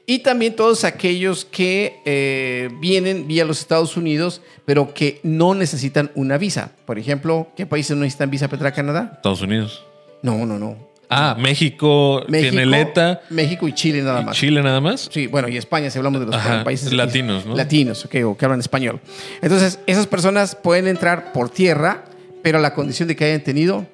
Y 0.09 0.19
también 0.19 0.55
todos 0.55 0.85
aquellos 0.85 1.43
que 1.43 1.99
eh, 2.05 2.69
vienen 2.79 3.27
vía 3.27 3.43
los 3.43 3.59
Estados 3.59 3.97
Unidos, 3.97 4.41
pero 4.63 4.93
que 4.93 5.19
no 5.23 5.53
necesitan 5.53 6.11
una 6.15 6.37
visa. 6.37 6.71
Por 6.85 6.97
ejemplo, 6.97 7.49
¿qué 7.57 7.65
países 7.65 7.97
no 7.97 8.03
necesitan 8.03 8.29
visa 8.29 8.47
para 8.47 8.55
entrar 8.55 8.71
a 8.71 8.75
Canadá? 8.75 9.11
Estados 9.15 9.41
Unidos. 9.41 9.83
No, 10.21 10.45
no, 10.45 10.57
no. 10.57 10.86
Ah, 11.09 11.37
México, 11.39 12.23
tiene 12.29 12.65
Leta 12.65 13.21
México 13.29 13.67
y 13.67 13.73
Chile 13.73 14.01
nada 14.01 14.21
y 14.21 14.25
más. 14.25 14.37
Chile 14.37 14.61
nada 14.61 14.81
más. 14.81 15.09
Sí, 15.11 15.27
bueno, 15.27 15.47
y 15.47 15.57
España, 15.57 15.89
si 15.89 15.97
hablamos 15.97 16.19
de 16.19 16.25
los 16.27 16.35
Ajá, 16.35 16.63
países 16.63 16.91
latinos, 16.91 17.45
¿no? 17.45 17.55
Latinos, 17.55 18.03
ok, 18.05 18.15
o 18.25 18.37
que 18.37 18.45
hablan 18.45 18.59
español. 18.59 18.99
Entonces, 19.41 19.79
esas 19.87 20.05
personas 20.07 20.55
pueden 20.55 20.87
entrar 20.87 21.31
por 21.31 21.49
tierra, 21.49 22.03
pero 22.43 22.57
a 22.57 22.61
la 22.61 22.73
condición 22.73 23.07
de 23.07 23.15
que 23.15 23.25
hayan 23.25 23.41
tenido 23.41 23.85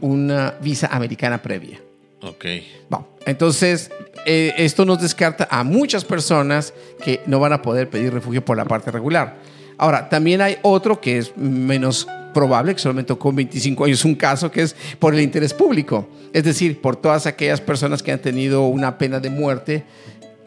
una 0.00 0.54
visa 0.62 0.88
americana 0.90 1.42
previa. 1.42 1.78
Ok. 2.22 2.44
Bueno, 2.88 3.08
entonces, 3.26 3.90
eh, 4.24 4.54
esto 4.56 4.84
nos 4.84 5.00
descarta 5.02 5.48
a 5.50 5.64
muchas 5.64 6.04
personas 6.04 6.72
que 7.04 7.20
no 7.26 7.40
van 7.40 7.52
a 7.52 7.60
poder 7.62 7.90
pedir 7.90 8.12
refugio 8.12 8.44
por 8.44 8.56
la 8.56 8.64
parte 8.64 8.90
regular. 8.90 9.36
Ahora, 9.78 10.08
también 10.08 10.40
hay 10.40 10.58
otro 10.62 11.00
que 11.00 11.18
es 11.18 11.36
menos 11.36 12.06
probable, 12.32 12.74
que 12.74 12.80
solamente 12.80 13.16
con 13.16 13.36
25 13.36 13.84
años, 13.84 14.04
un 14.04 14.14
caso 14.14 14.50
que 14.50 14.62
es 14.62 14.74
por 14.98 15.14
el 15.14 15.20
interés 15.20 15.52
público. 15.54 16.08
Es 16.32 16.44
decir, 16.44 16.80
por 16.80 16.96
todas 16.96 17.26
aquellas 17.26 17.60
personas 17.60 18.02
que 18.02 18.12
han 18.12 18.20
tenido 18.20 18.62
una 18.66 18.96
pena 18.98 19.20
de 19.20 19.30
muerte, 19.30 19.84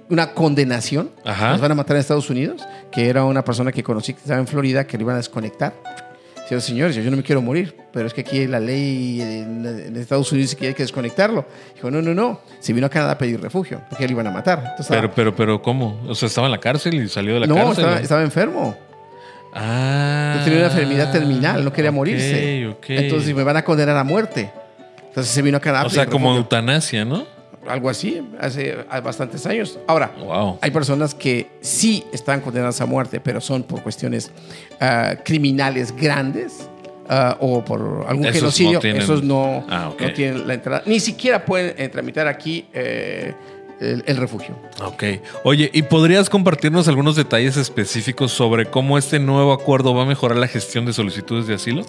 una 0.10 0.34
condenación, 0.34 1.12
Ajá. 1.24 1.51
los 1.51 1.62
van 1.62 1.72
a 1.72 1.75
matar 1.75 1.96
en 1.96 2.01
Estados 2.01 2.29
Unidos, 2.29 2.62
que 2.91 3.10
era 3.10 3.24
una 3.24 3.44
persona 3.44 3.72
que 3.72 3.84
conocí 3.84 4.13
que 4.13 4.20
estaba 4.22 4.39
en 4.39 4.48
Florida, 4.48 4.86
que 4.86 4.98
le 4.98 5.03
iban 5.03 5.15
a 5.15 5.17
desconectar. 5.17 5.74
Señor, 6.48 6.62
señores, 6.62 6.96
yo 6.96 7.10
no 7.10 7.17
me 7.17 7.24
quiero 7.24 7.41
morir, 7.41 7.75
pero 7.91 8.05
es 8.05 8.13
que 8.13 8.22
aquí 8.22 8.46
la 8.46 8.60
ley 8.60 9.20
en, 9.20 9.96
Estados 9.98 10.32
Unidos 10.32 10.51
dice 10.51 10.58
que 10.58 10.67
hay 10.67 10.74
que 10.75 10.84
desconectarlo. 10.84 11.44
Dijo, 11.74 11.89
no, 11.89 12.03
no, 12.03 12.13
no. 12.13 12.41
Se 12.60 12.72
vino 12.72 12.86
a 12.86 12.89
Canadá 12.89 13.13
a 13.13 13.17
pedir 13.17 13.41
refugio, 13.41 13.82
porque 13.89 14.05
le 14.05 14.12
iban 14.12 14.27
a 14.27 14.32
matar. 14.32 14.60
Entonces, 14.60 14.88
Pero, 14.88 15.12
pero, 15.12 15.36
pero, 15.36 15.60
¿cómo? 15.60 16.00
O 16.08 16.13
sea, 16.13 16.27
estaba 16.27 16.46
en 16.46 16.51
la 16.51 16.60
cárcel 16.60 16.94
y 16.94 17.10
salió 17.10 17.34
de 17.34 17.39
la 17.41 17.48
no, 17.48 17.55
cárcel. 17.55 17.72
estaba, 17.72 17.96
¿no? 17.96 18.01
estaba 18.01 18.22
enfermo. 18.22 18.77
Ah. 19.56 20.42
tenía 20.44 20.60
una 20.60 20.68
enfermedad 20.68 21.12
terminal, 21.12 21.64
no 21.64 21.72
quería 21.72 21.90
ok, 21.92 21.96
morirse. 21.96 22.76
Entonces 22.90 23.34
me 23.34 23.44
van 23.44 23.58
a 23.58 23.64
condenar 23.64 23.96
a 23.98 24.04
muerte. 24.04 24.52
Entonces 25.08 25.34
se 25.34 25.42
vino 25.42 25.58
a 25.58 25.62
Canadá. 25.62 25.86
O 25.86 25.90
sea, 25.90 26.06
como 26.06 26.28
refugio. 26.28 26.42
eutanasia, 26.44 27.06
¿no? 27.06 27.34
algo 27.68 27.90
así, 27.90 28.22
hace 28.40 28.76
bastantes 29.04 29.44
años. 29.48 29.80
Ahora, 29.88 30.12
Wow. 30.24 30.60
hay 30.62 30.70
personas 30.70 31.16
que 31.16 31.48
sí 31.62 32.04
están 32.14 32.40
condenadas 32.42 32.80
a 32.80 32.86
muerte, 32.86 33.20
pero 33.20 33.42
son 33.42 33.64
por 33.64 33.82
cuestiones 33.82 34.32
ah, 34.80 35.16
criminales 35.24 35.92
grandes. 35.96 36.70
ah, 37.10 37.38
o 37.40 37.64
por 37.66 38.06
algún 38.08 38.26
Esos 38.26 38.36
no 38.36 38.50
genocidio, 38.52 38.80
tienen- 38.80 39.02
esos 39.02 39.24
no, 39.24 39.64
Ah, 39.70 39.92
no 40.00 40.14
tienen 40.14 40.48
la 40.48 40.54
entrada. 40.56 40.84
Ni 40.88 41.00
siquiera 41.00 41.44
pueden 41.46 41.90
tramitar 41.92 42.28
aquí 42.28 42.66
eh, 42.74 43.34
el, 43.79 44.03
el 44.05 44.17
refugio. 44.17 44.55
Ok. 44.84 45.03
Oye, 45.44 45.70
¿y 45.74 45.84
podrías 45.84 46.29
compartirnos 46.29 46.88
algunos 46.88 47.15
detalles 47.15 47.58
específicos 47.58 48.32
sobre 48.32 48.65
cómo 48.65 48.98
este 48.98 49.20
nuevo 49.20 49.53
acuerdo 49.53 49.94
va 49.94 50.03
a 50.03 50.05
mejorar 50.05 50.38
la 50.38 50.48
gestión 50.48 50.86
de 50.86 50.94
solicitudes 50.94 51.48
de 51.48 51.55
asilo? 51.55 51.86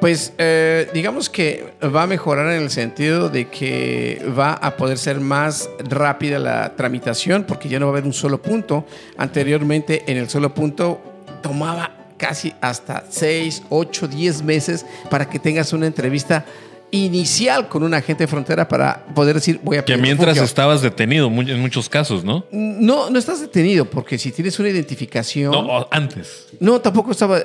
Pues 0.00 0.34
eh, 0.38 0.88
digamos 0.92 1.30
que 1.30 1.74
va 1.82 2.02
a 2.02 2.06
mejorar 2.06 2.52
en 2.52 2.62
el 2.62 2.70
sentido 2.70 3.28
de 3.28 3.48
que 3.48 4.24
va 4.38 4.52
a 4.52 4.76
poder 4.76 4.98
ser 4.98 5.20
más 5.20 5.70
rápida 5.78 6.38
la 6.38 6.74
tramitación 6.76 7.44
porque 7.44 7.68
ya 7.68 7.80
no 7.80 7.86
va 7.86 7.92
a 7.92 7.94
haber 7.94 8.04
un 8.04 8.12
solo 8.12 8.40
punto. 8.42 8.86
Anteriormente 9.16 10.04
en 10.06 10.18
el 10.18 10.28
solo 10.28 10.54
punto 10.54 11.00
tomaba 11.42 11.92
casi 12.16 12.54
hasta 12.60 13.04
6, 13.08 13.64
8, 13.68 14.08
10 14.08 14.42
meses 14.42 14.86
para 15.10 15.28
que 15.28 15.38
tengas 15.38 15.72
una 15.72 15.86
entrevista 15.86 16.44
inicial 16.92 17.68
con 17.68 17.82
un 17.82 17.92
agente 17.94 18.24
de 18.24 18.28
frontera 18.28 18.68
para 18.68 19.04
poder 19.14 19.34
decir 19.34 19.60
voy 19.62 19.76
a 19.76 19.80
Que 19.84 19.92
pedir 19.94 20.02
mientras 20.02 20.28
refugio. 20.28 20.44
estabas 20.44 20.82
detenido 20.82 21.26
en 21.26 21.60
muchos 21.60 21.88
casos, 21.88 22.24
¿no? 22.24 22.44
No, 22.52 23.10
no 23.10 23.18
estás 23.18 23.40
detenido 23.40 23.84
porque 23.84 24.18
si 24.18 24.30
tienes 24.32 24.58
una 24.58 24.68
identificación... 24.68 25.50
No, 25.52 25.88
antes. 25.90 26.46
No, 26.60 26.80
tampoco 26.80 27.10
estaba. 27.10 27.38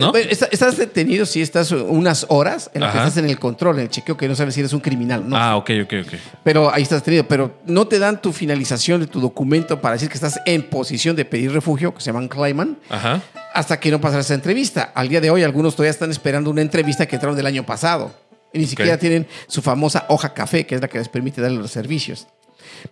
Estás 0.51 0.77
detenido 0.77 1.25
si 1.25 1.41
estás 1.41 1.71
unas 1.71 2.25
horas 2.29 2.69
en 2.73 2.81
las 2.81 2.91
que 2.91 2.97
estás 2.99 3.17
en 3.17 3.25
el 3.25 3.39
control, 3.39 3.77
en 3.77 3.81
el 3.83 3.89
chequeo, 3.89 4.15
que 4.15 4.27
no 4.27 4.35
sabes 4.35 4.53
si 4.53 4.59
eres 4.61 4.73
un 4.73 4.79
criminal. 4.79 5.27
No. 5.27 5.35
Ah, 5.35 5.57
ok, 5.57 5.71
ok, 5.83 5.93
ok. 6.05 6.13
Pero 6.43 6.71
ahí 6.73 6.83
estás 6.83 6.99
detenido. 6.99 7.27
Pero 7.27 7.51
no 7.65 7.87
te 7.87 7.99
dan 7.99 8.21
tu 8.21 8.31
finalización 8.31 9.01
de 9.01 9.07
tu 9.07 9.19
documento 9.19 9.81
para 9.81 9.93
decir 9.93 10.07
que 10.09 10.15
estás 10.15 10.39
en 10.45 10.63
posición 10.63 11.15
de 11.15 11.25
pedir 11.25 11.51
refugio, 11.51 11.93
que 11.93 12.01
se 12.01 12.07
llaman 12.07 12.27
Clayman, 12.27 12.77
Ajá. 12.89 13.21
hasta 13.53 13.79
que 13.79 13.89
no 13.91 13.99
pasas 13.99 14.25
esa 14.25 14.33
entrevista. 14.35 14.91
Al 14.93 15.09
día 15.09 15.19
de 15.19 15.29
hoy, 15.31 15.43
algunos 15.43 15.75
todavía 15.75 15.91
están 15.91 16.11
esperando 16.11 16.49
una 16.49 16.61
entrevista 16.61 17.05
que 17.07 17.15
entraron 17.15 17.35
del 17.35 17.45
año 17.47 17.65
pasado. 17.65 18.11
Y 18.53 18.59
ni 18.59 18.65
siquiera 18.65 18.97
tienen 18.97 19.27
su 19.47 19.61
famosa 19.61 20.05
hoja 20.09 20.33
café, 20.33 20.65
que 20.65 20.75
es 20.75 20.81
la 20.81 20.87
que 20.87 20.97
les 20.97 21.09
permite 21.09 21.41
darle 21.41 21.57
los 21.57 21.71
servicios. 21.71 22.27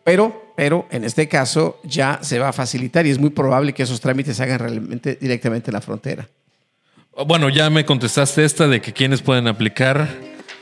Pero, 0.03 0.53
pero 0.55 0.87
en 0.91 1.03
este 1.03 1.27
caso 1.27 1.79
ya 1.83 2.19
se 2.21 2.39
va 2.39 2.49
a 2.49 2.53
facilitar 2.53 3.05
y 3.05 3.09
es 3.09 3.19
muy 3.19 3.29
probable 3.29 3.73
que 3.73 3.83
esos 3.83 3.99
trámites 3.99 4.37
se 4.37 4.43
hagan 4.43 4.59
realmente 4.59 5.17
directamente 5.19 5.71
en 5.71 5.73
la 5.73 5.81
frontera. 5.81 6.27
Bueno, 7.25 7.49
ya 7.49 7.69
me 7.69 7.85
contestaste 7.85 8.45
esta 8.45 8.67
de 8.67 8.81
que 8.81 8.93
quienes 8.93 9.21
pueden 9.21 9.47
aplicar 9.47 10.07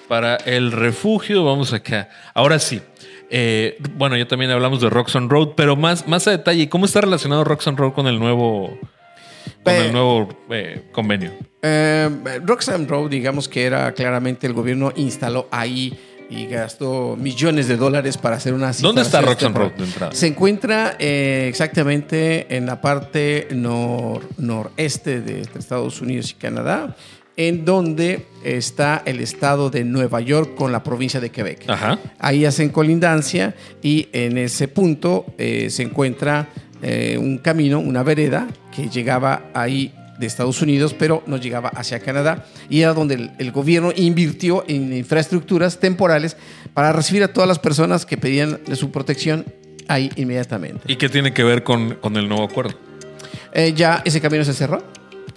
para 0.07 0.37
el 0.37 0.71
refugio. 0.71 1.43
Vamos 1.43 1.73
acá. 1.73 2.09
Ahora 2.33 2.59
sí. 2.59 2.81
Eh, 3.29 3.77
bueno, 3.95 4.15
ya 4.15 4.27
también 4.27 4.51
hablamos 4.51 4.81
de 4.81 4.89
Roxon 4.89 5.29
Road, 5.29 5.49
pero 5.55 5.75
más, 5.75 6.07
más 6.07 6.27
a 6.27 6.31
detalle, 6.31 6.69
¿cómo 6.69 6.85
está 6.85 7.01
relacionado 7.01 7.43
Roxon 7.43 7.75
Road 7.75 7.91
con 7.91 8.07
el 8.07 8.19
nuevo, 8.19 8.79
con 9.75 9.85
el 9.85 9.91
nuevo 9.91 10.29
eh, 10.49 10.83
convenio? 10.91 11.31
Eh, 11.61 12.09
Roxham 12.45 12.87
Road, 12.87 13.09
digamos 13.09 13.47
que 13.49 13.63
era 13.65 13.91
claramente 13.93 14.47
el 14.47 14.53
gobierno 14.53 14.91
instaló 14.95 15.47
ahí 15.51 15.97
y 16.29 16.45
gastó 16.47 17.15
millones 17.17 17.67
de 17.69 17.77
dólares 17.77 18.17
para 18.17 18.35
hacer 18.35 18.53
una 18.53 18.71
¿Dónde 18.73 19.01
está 19.01 19.21
Roxanne 19.21 19.37
temporal. 19.53 19.69
Road 19.69 19.77
de 19.79 19.83
entrada? 19.85 20.11
Se 20.13 20.27
encuentra 20.27 20.95
eh, 20.99 21.45
exactamente 21.47 22.55
en 22.55 22.65
la 22.65 22.81
parte 22.81 23.47
nor- 23.51 24.21
noreste 24.37 25.21
de 25.21 25.41
Estados 25.57 26.01
Unidos 26.01 26.31
y 26.31 26.33
Canadá, 26.35 26.95
en 27.37 27.63
donde 27.65 28.25
está 28.43 29.03
el 29.05 29.19
estado 29.21 29.69
de 29.69 29.83
Nueva 29.83 30.19
York 30.21 30.55
con 30.55 30.71
la 30.71 30.83
provincia 30.83 31.19
de 31.19 31.29
Quebec. 31.29 31.69
Ajá. 31.69 31.99
Ahí 32.19 32.45
hacen 32.45 32.69
colindancia 32.69 33.55
y 33.81 34.09
en 34.11 34.37
ese 34.37 34.67
punto 34.67 35.25
eh, 35.37 35.69
se 35.69 35.83
encuentra 35.83 36.49
eh, 36.81 37.17
un 37.19 37.37
camino, 37.39 37.79
una 37.79 38.03
vereda 38.03 38.47
que 38.75 38.89
llegaba 38.89 39.43
ahí 39.53 39.93
de 40.19 40.25
Estados 40.25 40.61
Unidos, 40.61 40.95
pero 40.97 41.21
no 41.27 41.37
llegaba 41.37 41.69
hacia 41.69 41.99
Canadá 41.99 42.45
y 42.69 42.81
era 42.81 42.93
donde 42.93 43.15
el, 43.15 43.31
el 43.37 43.51
gobierno 43.51 43.91
invirtió 43.95 44.63
en 44.67 44.91
infraestructuras 44.95 45.79
temporales 45.79 46.37
para 46.73 46.91
recibir 46.91 47.21
a 47.23 47.27
todas 47.33 47.47
las 47.47 47.59
personas 47.59 48.05
que 48.05 48.17
pedían 48.17 48.59
de 48.65 48.75
su 48.75 48.89
protección 48.91 49.45
ahí 49.87 50.11
inmediatamente. 50.15 50.81
¿Y 50.91 50.95
qué 50.95 51.07
tiene 51.07 51.33
que 51.33 51.43
ver 51.43 51.63
con, 51.63 51.95
con 51.95 52.17
el 52.17 52.27
nuevo 52.27 52.43
acuerdo? 52.43 52.73
Eh, 53.53 53.73
ya 53.75 54.01
ese 54.05 54.19
camino 54.19 54.43
se 54.43 54.53
cerró, 54.53 54.83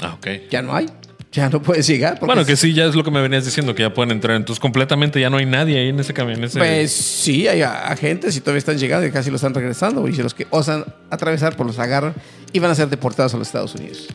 Ah, 0.01 0.15
ok. 0.15 0.27
ya 0.51 0.63
no 0.63 0.75
hay, 0.75 0.87
ya 1.33 1.49
no 1.49 1.63
puedes 1.63 1.87
llegar. 1.87 2.19
Bueno, 2.21 2.45
que 2.45 2.57
sí, 2.57 2.73
ya 2.75 2.87
es 2.87 2.95
lo 2.95 3.05
que 3.05 3.11
me 3.11 3.21
venías 3.23 3.45
diciendo, 3.45 3.75
que 3.75 3.83
ya 3.83 3.95
pueden 3.95 4.11
entrar. 4.11 4.37
Entonces, 4.37 4.59
completamente 4.61 5.21
ya 5.21 5.31
no 5.31 5.37
hay 5.37 5.47
nadie 5.47 5.79
ahí 5.79 5.89
en 5.89 6.01
ese 6.01 6.13
ese- 6.13 6.59
Pues 6.59 6.91
sí, 6.93 7.47
hay 7.47 7.63
agentes 7.63 8.37
y 8.37 8.41
todavía 8.41 8.59
están 8.59 8.79
llegando 8.79 9.07
y 9.07 9.11
casi 9.13 9.31
lo 9.31 9.37
están 9.37 9.55
regresando. 9.55 10.07
Y 10.09 10.15
si 10.15 10.23
los 10.23 10.35
que 10.35 10.47
osan 10.51 10.85
atravesar, 11.09 11.57
pues 11.57 11.67
los 11.69 11.79
agarran 11.79 12.15
y 12.53 12.59
van 12.59 12.71
a 12.73 12.75
ser 12.75 12.89
deportados 12.89 13.33
a 13.35 13.37
los 13.37 13.47
Estados 13.47 13.75
Unidos. 13.77 14.09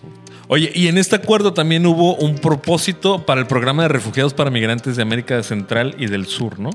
Oye, 0.48 0.72
y 0.76 0.88
en 0.90 0.98
este 0.98 1.16
acuerdo 1.16 1.54
también 1.54 1.86
hubo 1.88 2.16
un 2.18 2.36
propósito 2.36 3.26
para 3.26 3.42
el 3.42 3.48
programa 3.48 3.84
de 3.84 3.88
refugiados 3.90 4.34
para 4.34 4.52
migrantes 4.52 4.96
de 4.96 5.02
América 5.02 5.42
Central 5.42 5.96
y 5.98 6.08
del 6.08 6.26
Sur, 6.28 6.60
¿no? 6.60 6.70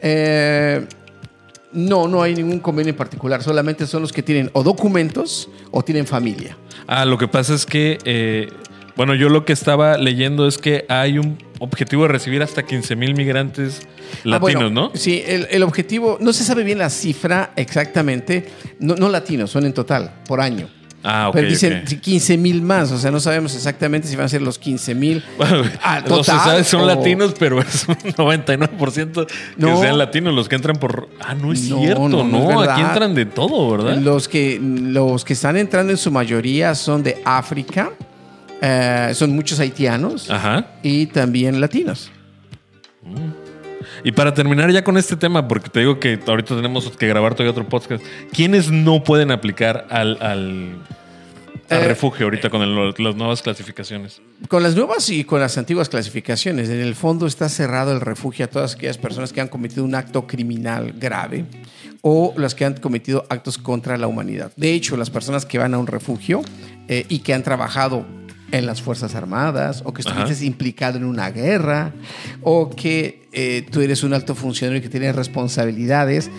Eh, 0.00 0.86
no, 1.72 2.08
no 2.08 2.22
hay 2.22 2.34
ningún 2.34 2.60
convenio 2.60 2.90
en 2.90 2.96
particular. 2.96 3.42
Solamente 3.42 3.86
son 3.86 4.02
los 4.02 4.12
que 4.12 4.22
tienen 4.22 4.50
o 4.52 4.62
documentos 4.62 5.48
o 5.70 5.82
tienen 5.82 6.06
familia. 6.06 6.56
Ah, 6.86 7.04
lo 7.04 7.16
que 7.18 7.28
pasa 7.28 7.54
es 7.54 7.66
que, 7.66 7.98
eh, 8.04 8.48
bueno, 9.00 9.14
yo 9.14 9.30
lo 9.30 9.46
que 9.46 9.54
estaba 9.54 9.96
leyendo 9.96 10.46
es 10.46 10.58
que 10.58 10.84
hay 10.90 11.18
un 11.18 11.38
objetivo 11.58 12.02
de 12.02 12.08
recibir 12.08 12.42
hasta 12.42 12.62
15 12.64 12.96
mil 12.96 13.14
migrantes 13.14 13.80
Ah, 14.26 14.36
bueno, 14.38 14.60
latinos, 14.60 14.72
¿no? 14.72 14.90
Sí, 14.94 15.22
el, 15.26 15.46
el 15.50 15.62
objetivo, 15.62 16.18
no 16.20 16.34
se 16.34 16.44
sabe 16.44 16.64
bien 16.64 16.76
la 16.78 16.90
cifra 16.90 17.52
exactamente. 17.56 18.46
No, 18.78 18.94
no 18.96 19.08
latinos, 19.08 19.50
son 19.50 19.64
en 19.64 19.72
total, 19.72 20.10
por 20.26 20.40
año. 20.42 20.68
Ah, 21.02 21.28
ok. 21.30 21.34
Pero 21.34 21.48
dicen 21.48 21.84
ok. 21.90 21.98
15 22.00 22.36
mil 22.36 22.60
más, 22.60 22.92
o 22.92 22.98
sea, 22.98 23.10
no 23.10 23.20
sabemos 23.20 23.54
exactamente 23.54 24.06
si 24.06 24.16
van 24.16 24.26
a 24.26 24.28
ser 24.28 24.42
los 24.42 24.58
15 24.58 24.94
mil. 24.94 25.24
Bueno, 25.38 25.62
Ah, 25.82 26.00
no 26.06 26.22
se 26.22 26.30
total, 26.32 26.40
sabe, 26.50 26.64
son 26.64 26.82
o- 26.82 26.86
latinos, 26.86 27.34
pero 27.38 27.58
es 27.62 27.88
un 27.88 27.94
99% 28.16 29.26
que 29.26 29.32
No. 29.56 29.80
sean 29.80 29.96
latinos 29.96 30.34
los 30.34 30.46
que 30.48 30.56
entran 30.56 30.76
por. 30.76 31.08
Ah, 31.20 31.34
no 31.34 31.52
es 31.54 31.62
No, 31.70 31.78
cierto, 31.80 32.06
no, 32.08 32.24
no. 32.24 32.60
Aquí 32.60 32.82
entran 32.82 33.14
de 33.14 33.24
todo, 33.24 33.70
¿verdad? 33.70 33.96
Los 33.96 34.28
que, 34.28 34.58
los 34.60 35.24
que 35.24 35.32
están 35.32 35.56
entrando 35.56 35.90
en 35.90 35.96
su 35.98 36.10
mayoría 36.10 36.74
son 36.74 37.02
de 37.02 37.22
África, 37.24 37.92
eh, 38.60 39.10
son 39.14 39.30
muchos 39.34 39.58
haitianos 39.60 40.30
Ajá. 40.30 40.66
y 40.82 41.06
también 41.06 41.60
latinos. 41.60 42.10
Y 44.04 44.12
para 44.12 44.32
terminar 44.34 44.70
ya 44.70 44.84
con 44.84 44.96
este 44.96 45.16
tema, 45.16 45.46
porque 45.48 45.68
te 45.68 45.80
digo 45.80 45.98
que 45.98 46.18
ahorita 46.26 46.54
tenemos 46.56 46.88
que 46.90 47.06
grabar 47.08 47.34
todavía 47.34 47.50
otro 47.52 47.68
podcast, 47.68 48.02
¿quiénes 48.32 48.70
no 48.70 49.02
pueden 49.04 49.30
aplicar 49.30 49.86
al, 49.90 50.18
al, 50.22 50.76
al 51.70 51.82
Eh, 51.82 51.84
refugio 51.88 52.26
ahorita 52.26 52.50
con 52.50 52.62
el- 52.62 52.94
las 52.98 53.16
nuevas 53.16 53.42
clasificaciones? 53.42 54.20
Con 54.48 54.62
las 54.62 54.74
nuevas 54.76 55.08
y 55.10 55.24
con 55.24 55.40
las 55.40 55.56
antiguas 55.58 55.88
clasificaciones, 55.88 56.68
en 56.68 56.80
el 56.80 56.94
fondo 56.94 57.26
está 57.26 57.48
cerrado 57.48 57.92
el 57.92 58.00
refugio 58.00 58.44
a 58.44 58.48
todas 58.48 58.74
aquellas 58.74 58.98
personas 58.98 59.32
que 59.32 59.40
han 59.40 59.48
cometido 59.48 59.84
un 59.84 59.94
acto 59.94 60.26
criminal 60.26 60.92
grave 60.98 61.44
o 62.02 62.32
las 62.36 62.54
que 62.54 62.64
han 62.64 62.74
cometido 62.74 63.26
actos 63.28 63.56
contra 63.58 63.96
la 63.98 64.06
humanidad. 64.06 64.52
De 64.56 64.72
hecho, 64.72 64.96
las 64.96 65.10
personas 65.10 65.44
que 65.46 65.58
van 65.58 65.74
a 65.74 65.78
un 65.78 65.86
refugio 65.86 66.42
eh, 66.88 67.04
y 67.08 67.20
que 67.20 67.34
han 67.34 67.42
trabajado 67.42 68.06
en 68.52 68.66
las 68.66 68.82
Fuerzas 68.82 69.14
Armadas 69.14 69.82
o 69.84 69.92
que 69.92 70.02
estuviste 70.02 70.32
Ajá. 70.32 70.44
implicado 70.44 70.98
en 70.98 71.04
una 71.04 71.30
guerra 71.30 71.92
o 72.42 72.70
que 72.70 73.28
eh, 73.32 73.66
tú 73.70 73.80
eres 73.80 74.02
un 74.02 74.12
alto 74.12 74.34
funcionario 74.34 74.82
que 74.82 74.88
tiene 74.88 75.12
responsabilidades, 75.12 76.30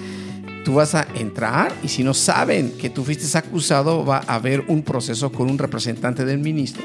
tú 0.65 0.76
vas 0.76 0.95
a 0.95 1.08
entrar 1.15 1.71
y 1.84 1.88
si 1.88 2.04
no 2.04 2.13
saben 2.13 2.71
que 2.71 2.89
tú 2.89 3.04
fuiste 3.04 3.38
acusado, 3.38 4.06
va 4.06 4.24
a 4.28 4.36
haber 4.36 4.65
un 4.67 4.84
proceso 4.84 5.32
con 5.32 5.50
un 5.50 5.58
representante 5.58 6.26
del 6.26 6.39
ministro, 6.39 6.84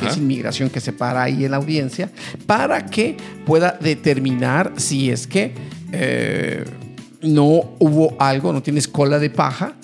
que 0.00 0.06
es 0.06 0.16
inmigración 0.16 0.68
que 0.70 0.80
se 0.80 0.92
para 0.92 1.22
ahí 1.22 1.44
en 1.44 1.50
la 1.52 1.56
audiencia, 1.56 2.10
para 2.46 2.86
que 2.86 3.16
pueda 3.44 3.78
determinar 3.80 4.74
si 4.76 5.10
es 5.10 5.26
que 5.26 5.54
eh, 5.92 6.64
no 7.22 7.76
hubo 7.78 8.14
algo, 8.18 8.52
no 8.52 8.62
tienes 8.62 8.88
cola 8.88 9.18
de 9.18 9.30
paja, 9.30 9.74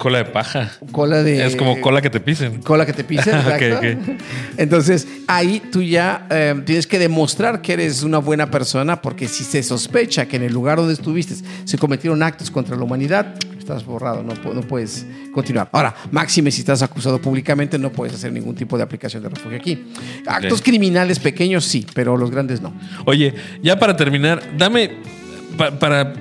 Cola 0.00 0.18
de 0.18 0.24
paja. 0.24 0.72
cola 0.92 1.22
de... 1.22 1.46
es 1.46 1.54
como 1.56 1.80
cola 1.80 2.00
que 2.00 2.10
te 2.10 2.20
pisen. 2.20 2.62
Cola 2.62 2.86
que 2.86 2.92
te 2.92 3.04
pisen, 3.04 3.34
Ok, 3.38 3.46
exacto. 3.60 3.76
ok. 4.10 4.18
Entonces, 4.56 5.06
ahí 5.28 5.62
tú 5.70 5.82
ya 5.82 6.26
eh, 6.30 6.54
tienes 6.64 6.86
que 6.86 6.98
demostrar 6.98 7.60
que 7.62 7.74
eres 7.74 8.02
una 8.02 8.18
buena 8.18 8.50
persona, 8.50 9.00
porque 9.02 9.28
si 9.28 9.44
se 9.44 9.62
sospecha 9.62 10.26
que 10.26 10.36
en 10.36 10.42
el 10.44 10.52
lugar 10.52 10.78
donde 10.78 10.94
estuviste 10.94 11.34
se 11.64 11.78
cometieron 11.78 12.22
actos 12.22 12.50
contra 12.50 12.76
la 12.76 12.82
humanidad, 12.82 13.34
estás 13.58 13.84
borrado, 13.84 14.22
no, 14.22 14.32
no 14.54 14.60
puedes 14.62 15.06
continuar. 15.32 15.68
Ahora, 15.72 15.94
máxime, 16.10 16.50
si 16.50 16.60
estás 16.60 16.82
acusado 16.82 17.20
públicamente, 17.20 17.78
no 17.78 17.92
puedes 17.92 18.14
hacer 18.14 18.32
ningún 18.32 18.54
tipo 18.54 18.76
de 18.76 18.82
aplicación 18.82 19.22
de 19.22 19.28
refugio 19.28 19.58
aquí. 19.58 19.84
Actos 20.26 20.62
criminales 20.62 21.18
pequeños 21.18 21.64
sí, 21.66 21.86
pero 21.94 22.16
los 22.16 22.30
grandes 22.30 22.60
no. 22.62 22.72
Oye, 23.04 23.34
ya 23.62 23.78
para 23.78 23.94
terminar, 23.96 24.42
dame 24.56 24.90
pa- 25.56 25.78
para 25.78 26.14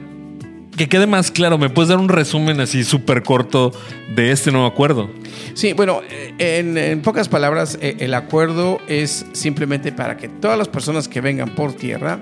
que 0.79 0.87
quede 0.87 1.07
más 1.07 1.29
claro, 1.29 1.57
¿me 1.57 1.69
puedes 1.69 1.89
dar 1.89 1.97
un 1.97 2.07
resumen 2.07 2.61
así 2.61 2.85
súper 2.85 3.21
corto 3.21 3.73
de 4.15 4.31
este 4.31 4.49
nuevo 4.49 4.65
acuerdo? 4.65 5.09
Sí, 5.53 5.73
bueno, 5.73 5.99
eh, 6.09 6.33
en, 6.39 6.77
en 6.77 7.01
pocas 7.01 7.27
palabras, 7.27 7.77
eh, 7.81 7.97
el 7.99 8.13
acuerdo 8.13 8.79
es 8.87 9.25
simplemente 9.33 9.91
para 9.91 10.15
que 10.15 10.29
todas 10.29 10.57
las 10.57 10.69
personas 10.69 11.09
que 11.09 11.19
vengan 11.19 11.49
por 11.53 11.73
tierra 11.73 12.21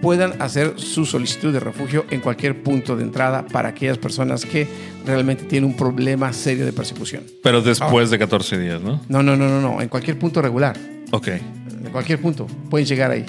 puedan 0.00 0.40
hacer 0.40 0.72
su 0.76 1.04
solicitud 1.04 1.52
de 1.52 1.60
refugio 1.60 2.06
en 2.08 2.20
cualquier 2.20 2.62
punto 2.62 2.96
de 2.96 3.02
entrada 3.02 3.44
para 3.44 3.68
aquellas 3.68 3.98
personas 3.98 4.46
que 4.46 4.66
realmente 5.04 5.44
tienen 5.44 5.68
un 5.68 5.76
problema 5.76 6.32
serio 6.32 6.64
de 6.64 6.72
persecución. 6.72 7.24
Pero 7.42 7.60
después 7.60 8.08
de 8.08 8.18
14 8.18 8.58
días, 8.58 8.80
¿no? 8.80 9.02
No, 9.10 9.22
no, 9.22 9.36
no, 9.36 9.48
no, 9.50 9.60
no, 9.60 9.82
en 9.82 9.88
cualquier 9.90 10.18
punto 10.18 10.40
regular, 10.40 10.78
Ok. 11.10 11.28
en 11.28 11.90
cualquier 11.92 12.22
punto 12.22 12.46
pueden 12.70 12.86
llegar 12.86 13.10
ahí. 13.10 13.26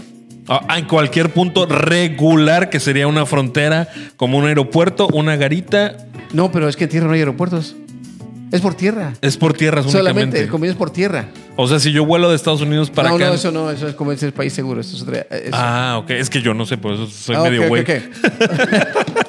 Ah, 0.50 0.78
en 0.78 0.86
cualquier 0.86 1.30
punto 1.32 1.66
regular, 1.68 2.70
que 2.70 2.80
sería 2.80 3.08
una 3.08 3.26
frontera, 3.26 3.88
como 4.18 4.38
un 4.38 4.46
aeropuerto, 4.48 5.08
una 5.14 5.36
garita, 5.36 5.96
No, 6.34 6.52
pero 6.52 6.68
es 6.68 6.76
que 6.76 6.86
en 6.86 6.90
tierra 6.90 7.08
no 7.08 7.14
hay 7.14 7.20
aeropuertos. 7.20 7.76
Es 8.52 8.62
por 8.62 8.74
tierra. 8.74 9.14
es 9.22 9.38
por 9.38 9.54
tierras 9.54 9.86
Solamente 9.86 10.10
únicamente. 10.10 10.42
el 10.42 10.50
convenio 10.50 10.72
es 10.72 10.78
por 10.78 10.90
tierra. 10.90 11.26
O 11.56 11.68
sea, 11.68 11.78
si 11.80 11.92
yo 11.92 12.04
vuelo 12.04 12.30
de 12.30 12.36
Estados 12.36 12.62
Unidos 12.62 12.90
para 12.90 13.10
no, 13.10 13.16
acá. 13.16 13.28
no, 13.28 13.34
eso 13.36 13.52
no, 13.52 13.70
eso 13.70 13.88
es 13.88 13.94
como 13.94 14.12
es 14.12 14.24
el 14.24 14.32
país 14.32 14.52
seguro. 14.54 14.82
Eso 14.82 14.96
es 14.96 15.04
otra- 15.04 15.20
eso- 15.30 15.50
Ah, 15.54 16.00
ok. 16.02 16.10
Es 16.12 16.32
que 16.32 16.42
yo 16.42 16.56
no 16.56 16.66
sé, 16.66 16.78
por 16.78 16.94
eso 16.94 17.06
soy 17.06 17.36
Ah, 17.36 17.42
medio 17.44 17.68
güey. 17.68 17.84
ok, 17.84 17.90
ok. 17.90 19.26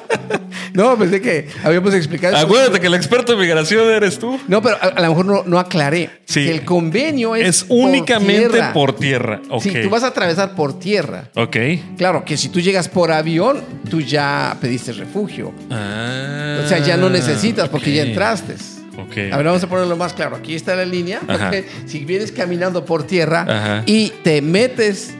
no, 0.73 0.97
pensé 0.97 1.21
que 1.21 1.47
habíamos 1.63 1.93
explicado. 1.93 2.37
Acuérdate 2.37 2.79
que 2.79 2.87
el 2.87 2.93
experto 2.93 3.33
en 3.33 3.39
migración 3.39 3.89
eres 3.89 4.17
tú. 4.19 4.39
No, 4.47 4.61
pero 4.61 4.75
a, 4.81 4.87
a 4.87 5.01
lo 5.01 5.09
mejor 5.09 5.25
no, 5.25 5.43
no 5.45 5.59
aclaré. 5.59 6.09
Sí. 6.25 6.45
Que 6.45 6.51
el 6.51 6.63
convenio 6.65 7.35
es, 7.35 7.47
Es 7.47 7.65
únicamente 7.69 8.49
tierra. 8.49 8.73
por 8.73 8.95
tierra. 8.95 9.41
Ok. 9.49 9.61
Sí, 9.63 9.73
tú 9.81 9.89
vas 9.89 10.03
a 10.03 10.07
atravesar 10.07 10.55
por 10.55 10.79
tierra. 10.79 11.25
Ok. 11.35 11.57
Claro 11.97 12.23
que 12.25 12.37
si 12.37 12.49
tú 12.49 12.59
llegas 12.61 12.87
por 12.87 13.11
avión, 13.11 13.61
tú 13.89 14.01
ya 14.01 14.55
pediste 14.61 14.93
refugio. 14.93 15.53
Ah, 15.69 16.61
O 16.63 16.67
sea, 16.67 16.79
ya 16.79 16.97
no 16.97 17.09
necesitas 17.09 17.69
porque 17.69 17.91
ya 17.93 18.03
entraste. 18.03 18.53
Ok. 18.97 19.17
A 19.31 19.37
ver, 19.37 19.45
vamos 19.45 19.63
a 19.63 19.67
ponerlo 19.67 19.95
más 19.97 20.13
claro. 20.13 20.35
Aquí 20.35 20.53
está 20.55 20.75
la 20.75 20.85
línea. 20.85 21.19
Ok. 21.27 21.65
Si 21.85 22.05
vienes 22.05 22.31
caminando 22.31 22.85
por 22.85 23.03
tierra 23.03 23.45
Ajá. 23.47 23.83
y 23.85 24.09
te 24.23 24.41
metes 24.41 25.13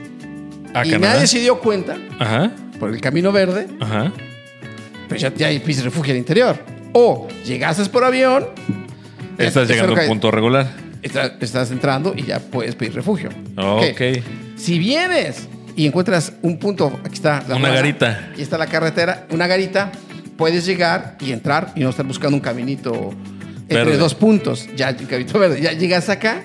¿A 0.74 0.86
y 0.86 0.90
Canadá? 0.90 1.14
nadie 1.14 1.26
se 1.26 1.38
dio 1.40 1.58
cuenta 1.58 1.96
Ajá. 2.18 2.50
por 2.78 2.90
el 2.90 3.00
camino 3.00 3.32
verde, 3.32 3.66
Ajá. 3.80 4.12
Pues 5.12 5.22
ya, 5.22 5.32
ya 5.34 5.64
pides 5.64 5.84
refugio 5.84 6.12
al 6.12 6.18
interior. 6.18 6.58
O 6.92 7.28
llegaste 7.44 7.84
por 7.86 8.04
avión, 8.04 8.46
Estás 9.38 9.68
llegando 9.68 9.96
a 9.96 10.02
un 10.02 10.08
punto 10.08 10.30
regular. 10.30 10.68
Está- 11.02 11.34
estás 11.40 11.70
entrando 11.70 12.12
y 12.16 12.22
ya 12.24 12.38
puedes 12.38 12.74
pedir 12.74 12.94
refugio. 12.94 13.30
Ok. 13.56 14.00
Si 14.56 14.78
vienes 14.78 15.48
y 15.74 15.86
encuentras 15.86 16.34
un 16.42 16.58
punto, 16.58 17.00
aquí 17.02 17.14
está 17.14 17.40
la 17.48 17.56
Una 17.56 17.68
plaza, 17.68 17.74
garita. 17.74 18.28
Aquí 18.32 18.42
está 18.42 18.58
la 18.58 18.66
carretera, 18.66 19.26
una 19.30 19.46
garita, 19.46 19.90
puedes 20.36 20.64
llegar 20.66 21.16
y 21.20 21.32
entrar 21.32 21.72
y 21.74 21.80
no 21.80 21.90
estar 21.90 22.06
buscando 22.06 22.36
un 22.36 22.40
caminito 22.42 23.10
entre 23.62 23.84
Verde. 23.84 23.96
dos 23.96 24.14
puntos. 24.14 24.68
Ya, 24.76 24.94
caminito 24.96 25.38
verde. 25.38 25.60
Ya 25.60 25.72
llegas 25.72 26.08
acá, 26.08 26.44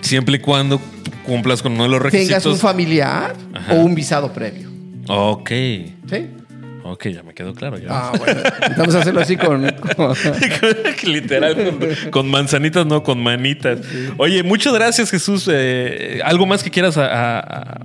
Siempre 0.00 0.36
y 0.36 0.38
cuando 0.38 0.80
cumplas 1.26 1.60
con 1.62 1.72
uno 1.72 1.82
de 1.82 1.88
los 1.90 2.00
requisitos. 2.00 2.28
tengas 2.28 2.46
un 2.46 2.56
familiar 2.58 3.34
Ajá. 3.52 3.74
o 3.74 3.80
un 3.80 3.94
visado 3.94 4.32
previo. 4.32 4.70
Ok. 5.08 5.50
¿Sí? 5.50 6.26
Ok, 6.82 7.08
ya 7.08 7.22
me 7.22 7.34
quedó 7.34 7.54
claro. 7.54 7.78
Ya. 7.78 7.88
Ah, 7.90 8.12
bueno. 8.18 8.40
Vamos 8.76 8.94
a 8.94 9.00
hacerlo 9.00 9.20
así 9.20 9.36
con. 9.36 9.62
Literal, 11.04 11.54
con, 11.54 12.10
con 12.10 12.30
manzanitas, 12.30 12.86
no 12.86 13.02
con 13.02 13.22
manitas. 13.22 13.80
Oye, 14.16 14.42
muchas 14.42 14.72
gracias, 14.72 15.10
Jesús. 15.10 15.48
Eh, 15.50 16.20
¿Algo 16.24 16.46
más 16.46 16.62
que 16.62 16.70
quieras 16.70 16.96
a 16.96 17.80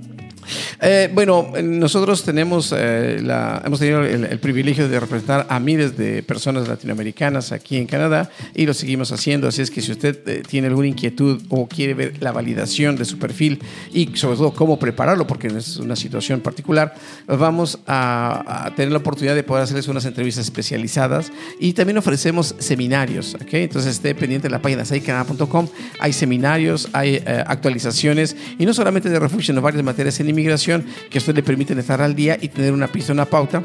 Eh, 0.80 1.10
bueno, 1.12 1.52
nosotros 1.62 2.22
tenemos 2.22 2.72
eh, 2.76 3.18
hemos 3.64 3.78
tenido 3.78 4.04
el, 4.04 4.38
privilegio 4.38 4.88
de 4.88 5.00
representar 5.00 5.46
a 5.48 5.58
miles 5.58 5.96
de 5.96 6.22
personas 6.22 6.68
latinoamericanas 6.68 7.52
aquí 7.52 7.76
en 7.76 7.86
Canadá 7.86 8.30
y 8.54 8.66
lo 8.66 8.74
seguimos 8.74 9.12
haciendo. 9.12 9.48
Así 9.48 9.62
es 9.62 9.70
que 9.70 9.80
si 9.80 9.92
usted 9.92 10.18
eh, 10.26 10.42
tiene 10.46 10.68
alguna 10.68 10.88
inquietud 10.88 11.42
o 11.48 11.66
quiere 11.66 11.94
ver 11.94 12.22
la 12.22 12.32
validación 12.32 12.96
de 12.96 13.04
su 13.04 13.18
perfil 13.18 13.60
y 13.92 14.16
sobre 14.16 14.36
todo 14.36 14.52
cómo 14.52 14.78
prepararlo, 14.78 15.26
porque 15.26 15.48
es 15.48 15.76
una 15.76 15.96
situación 15.96 16.40
particular, 16.40 16.94
vamos 17.26 17.78
a, 17.86 18.72
tener 18.76 18.92
la 18.92 18.98
oportunidad 18.98 19.34
de 19.34 19.42
poder 19.42 19.64
hacerles 19.64 19.88
unas 19.88 20.04
entrevistas 20.04 20.44
especializadas 20.44 21.32
y 21.58 21.72
también 21.72 21.98
ofrecemos 21.98 22.54
seminarios. 22.58 23.34
¿ok? 23.34 23.54
Entonces 23.54 23.92
esté 23.94 24.14
pendiente 24.14 24.48
de 24.48 24.52
la 24.52 24.62
página 24.62 24.84
saicanada.com. 24.84 25.68
Hay 25.98 26.12
seminarios, 26.12 26.88
hay 26.92 27.22
actualizaciones 27.46 28.36
y 28.58 28.66
no 28.66 28.74
solamente 28.74 29.08
de 29.08 29.18
refugio, 29.18 29.46
sino 29.46 29.62
varias 29.62 29.82
materias 29.82 30.20
en 30.20 30.26
inmigración 30.36 30.84
que 31.10 31.18
usted 31.18 31.34
le 31.34 31.42
permiten 31.42 31.78
estar 31.78 32.00
al 32.00 32.14
día 32.14 32.38
y 32.40 32.48
tener 32.48 32.72
una 32.72 32.88
pista, 32.88 33.12
una 33.12 33.24
pauta 33.24 33.62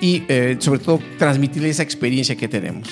y 0.00 0.24
eh, 0.28 0.56
sobre 0.58 0.80
todo 0.80 1.00
transmitirle 1.18 1.68
esa 1.68 1.82
experiencia 1.82 2.36
que 2.36 2.48
tenemos. 2.48 2.88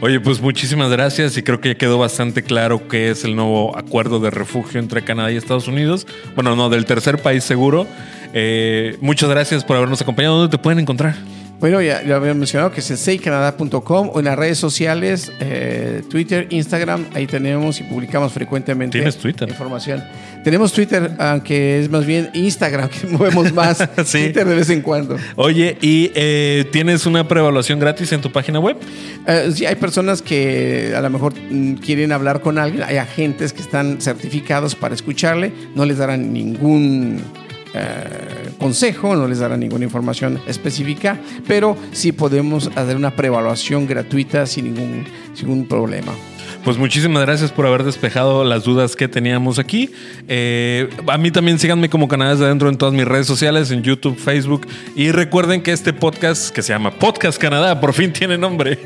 Oye, 0.00 0.20
pues 0.20 0.40
muchísimas 0.40 0.90
gracias 0.92 1.36
y 1.36 1.42
creo 1.42 1.60
que 1.60 1.70
ya 1.70 1.74
quedó 1.74 1.98
bastante 1.98 2.44
claro 2.44 2.86
qué 2.86 3.10
es 3.10 3.24
el 3.24 3.34
nuevo 3.34 3.76
acuerdo 3.76 4.20
de 4.20 4.30
refugio 4.30 4.78
entre 4.78 5.02
Canadá 5.02 5.32
y 5.32 5.36
Estados 5.36 5.66
Unidos. 5.66 6.06
Bueno, 6.36 6.54
no, 6.54 6.70
del 6.70 6.84
tercer 6.84 7.20
país 7.20 7.42
seguro. 7.42 7.86
Eh, 8.32 8.96
muchas 9.00 9.28
gracias 9.28 9.64
por 9.64 9.76
habernos 9.76 10.00
acompañado. 10.00 10.38
¿Dónde 10.38 10.56
te 10.56 10.62
pueden 10.62 10.78
encontrar? 10.78 11.16
Bueno, 11.60 11.82
ya 11.82 12.02
lo 12.02 12.14
había 12.14 12.34
mencionado 12.34 12.70
que 12.70 12.78
es 12.78 12.90
el 12.92 12.98
seicanada.com 12.98 14.10
o 14.14 14.18
en 14.20 14.26
las 14.26 14.38
redes 14.38 14.58
sociales, 14.58 15.32
eh, 15.40 16.02
Twitter, 16.08 16.46
Instagram, 16.50 17.06
ahí 17.14 17.26
tenemos 17.26 17.80
y 17.80 17.82
publicamos 17.82 18.32
frecuentemente 18.32 18.98
¿Tienes 18.98 19.16
Twitter? 19.16 19.48
información. 19.48 20.04
Tenemos 20.44 20.72
Twitter, 20.72 21.10
aunque 21.18 21.80
es 21.80 21.90
más 21.90 22.06
bien 22.06 22.30
Instagram, 22.32 22.88
que 22.90 23.08
movemos 23.08 23.52
más 23.52 23.78
Sí. 24.04 24.22
Twitter 24.22 24.46
de 24.46 24.54
vez 24.54 24.70
en 24.70 24.82
cuando. 24.82 25.16
Oye, 25.34 25.76
¿y 25.80 26.12
eh, 26.14 26.64
tienes 26.70 27.06
una 27.06 27.26
preevaluación 27.26 27.80
gratis 27.80 28.12
en 28.12 28.20
tu 28.20 28.30
página 28.30 28.60
web? 28.60 28.76
Eh, 29.26 29.50
sí, 29.52 29.66
hay 29.66 29.74
personas 29.74 30.22
que 30.22 30.94
a 30.96 31.00
lo 31.00 31.10
mejor 31.10 31.34
mm, 31.50 31.74
quieren 31.74 32.12
hablar 32.12 32.40
con 32.40 32.58
alguien, 32.58 32.84
hay 32.84 32.98
agentes 32.98 33.52
que 33.52 33.62
están 33.62 34.00
certificados 34.00 34.76
para 34.76 34.94
escucharle, 34.94 35.52
no 35.74 35.84
les 35.84 35.98
darán 35.98 36.32
ningún 36.32 37.20
eh, 37.74 38.50
consejo, 38.58 39.14
no 39.14 39.28
les 39.28 39.38
darán 39.38 39.60
ninguna 39.60 39.84
información 39.84 40.40
específica, 40.46 41.18
pero 41.46 41.76
sí 41.92 42.12
podemos 42.12 42.70
hacer 42.74 42.96
una 42.96 43.14
preevaluación 43.14 43.86
gratuita 43.86 44.46
sin 44.46 44.74
ningún, 44.74 45.04
sin 45.34 45.48
ningún 45.48 45.68
problema. 45.68 46.12
Pues 46.64 46.76
muchísimas 46.76 47.22
gracias 47.22 47.52
por 47.52 47.66
haber 47.66 47.84
despejado 47.84 48.44
las 48.44 48.64
dudas 48.64 48.96
que 48.96 49.08
teníamos 49.08 49.58
aquí. 49.58 49.90
Eh, 50.26 50.90
a 51.06 51.16
mí 51.16 51.30
también 51.30 51.58
síganme 51.58 51.88
como 51.88 52.08
Canales 52.08 52.40
de 52.40 52.46
Adentro 52.46 52.68
en 52.68 52.76
todas 52.76 52.92
mis 52.92 53.06
redes 53.06 53.26
sociales, 53.26 53.70
en 53.70 53.82
YouTube, 53.82 54.18
Facebook. 54.18 54.66
Y 54.94 55.10
recuerden 55.12 55.62
que 55.62 55.72
este 55.72 55.92
podcast, 55.92 56.50
que 56.50 56.62
se 56.62 56.72
llama 56.72 56.90
Podcast 56.90 57.40
Canadá, 57.40 57.80
por 57.80 57.94
fin 57.94 58.12
tiene 58.12 58.36
nombre. 58.36 58.78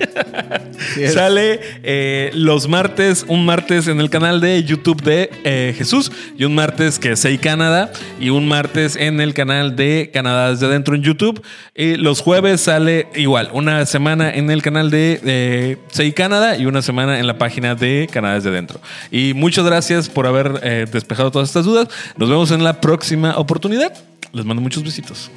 Sale 1.13 1.61
eh, 1.83 2.31
los 2.35 2.69
martes, 2.69 3.25
un 3.27 3.45
martes 3.45 3.89
en 3.89 4.01
el 4.01 4.11
canal 4.11 4.41
de 4.41 4.63
YouTube 4.63 5.03
de 5.03 5.31
eh, 5.45 5.75
Jesús 5.77 6.13
y 6.37 6.45
un 6.45 6.55
martes 6.55 6.99
que 6.99 7.13
es 7.13 7.21
Sei 7.21 7.39
Canadá 7.39 7.91
y 8.21 8.31
un 8.31 8.47
martes 8.47 8.97
en 8.97 9.21
el 9.21 9.35
canal 9.35 9.77
de 9.77 10.11
Canadá 10.13 10.51
desde 10.51 10.67
adentro 10.67 10.95
en 10.95 11.03
YouTube. 11.03 11.43
Y 11.75 11.97
los 11.97 12.21
jueves 12.21 12.61
sale 12.61 13.09
igual, 13.15 13.51
una 13.53 13.87
semana 13.87 14.31
en 14.31 14.51
el 14.51 14.63
canal 14.63 14.91
de 14.91 15.79
Sei 15.91 16.13
Canadá 16.13 16.57
y 16.57 16.67
una 16.67 16.83
semana 16.83 17.19
en 17.19 17.27
la 17.27 17.39
página 17.39 17.62
de 17.63 18.09
Canadá 18.11 18.35
desde 18.35 18.51
dentro. 18.51 18.81
Y 19.11 19.35
muchas 19.35 19.65
gracias 19.65 20.09
por 20.09 20.27
haber 20.27 20.61
eh, 20.63 20.87
despejado 20.91 21.31
todas 21.31 21.49
estas 21.49 21.65
dudas. 21.65 21.89
Nos 22.17 22.29
vemos 22.29 22.51
en 22.51 22.65
la 22.65 22.81
próxima 22.81 23.37
oportunidad. 23.39 23.93
Les 24.33 24.45
mando 24.45 24.61
muchos 24.61 24.83
besitos. 24.83 25.31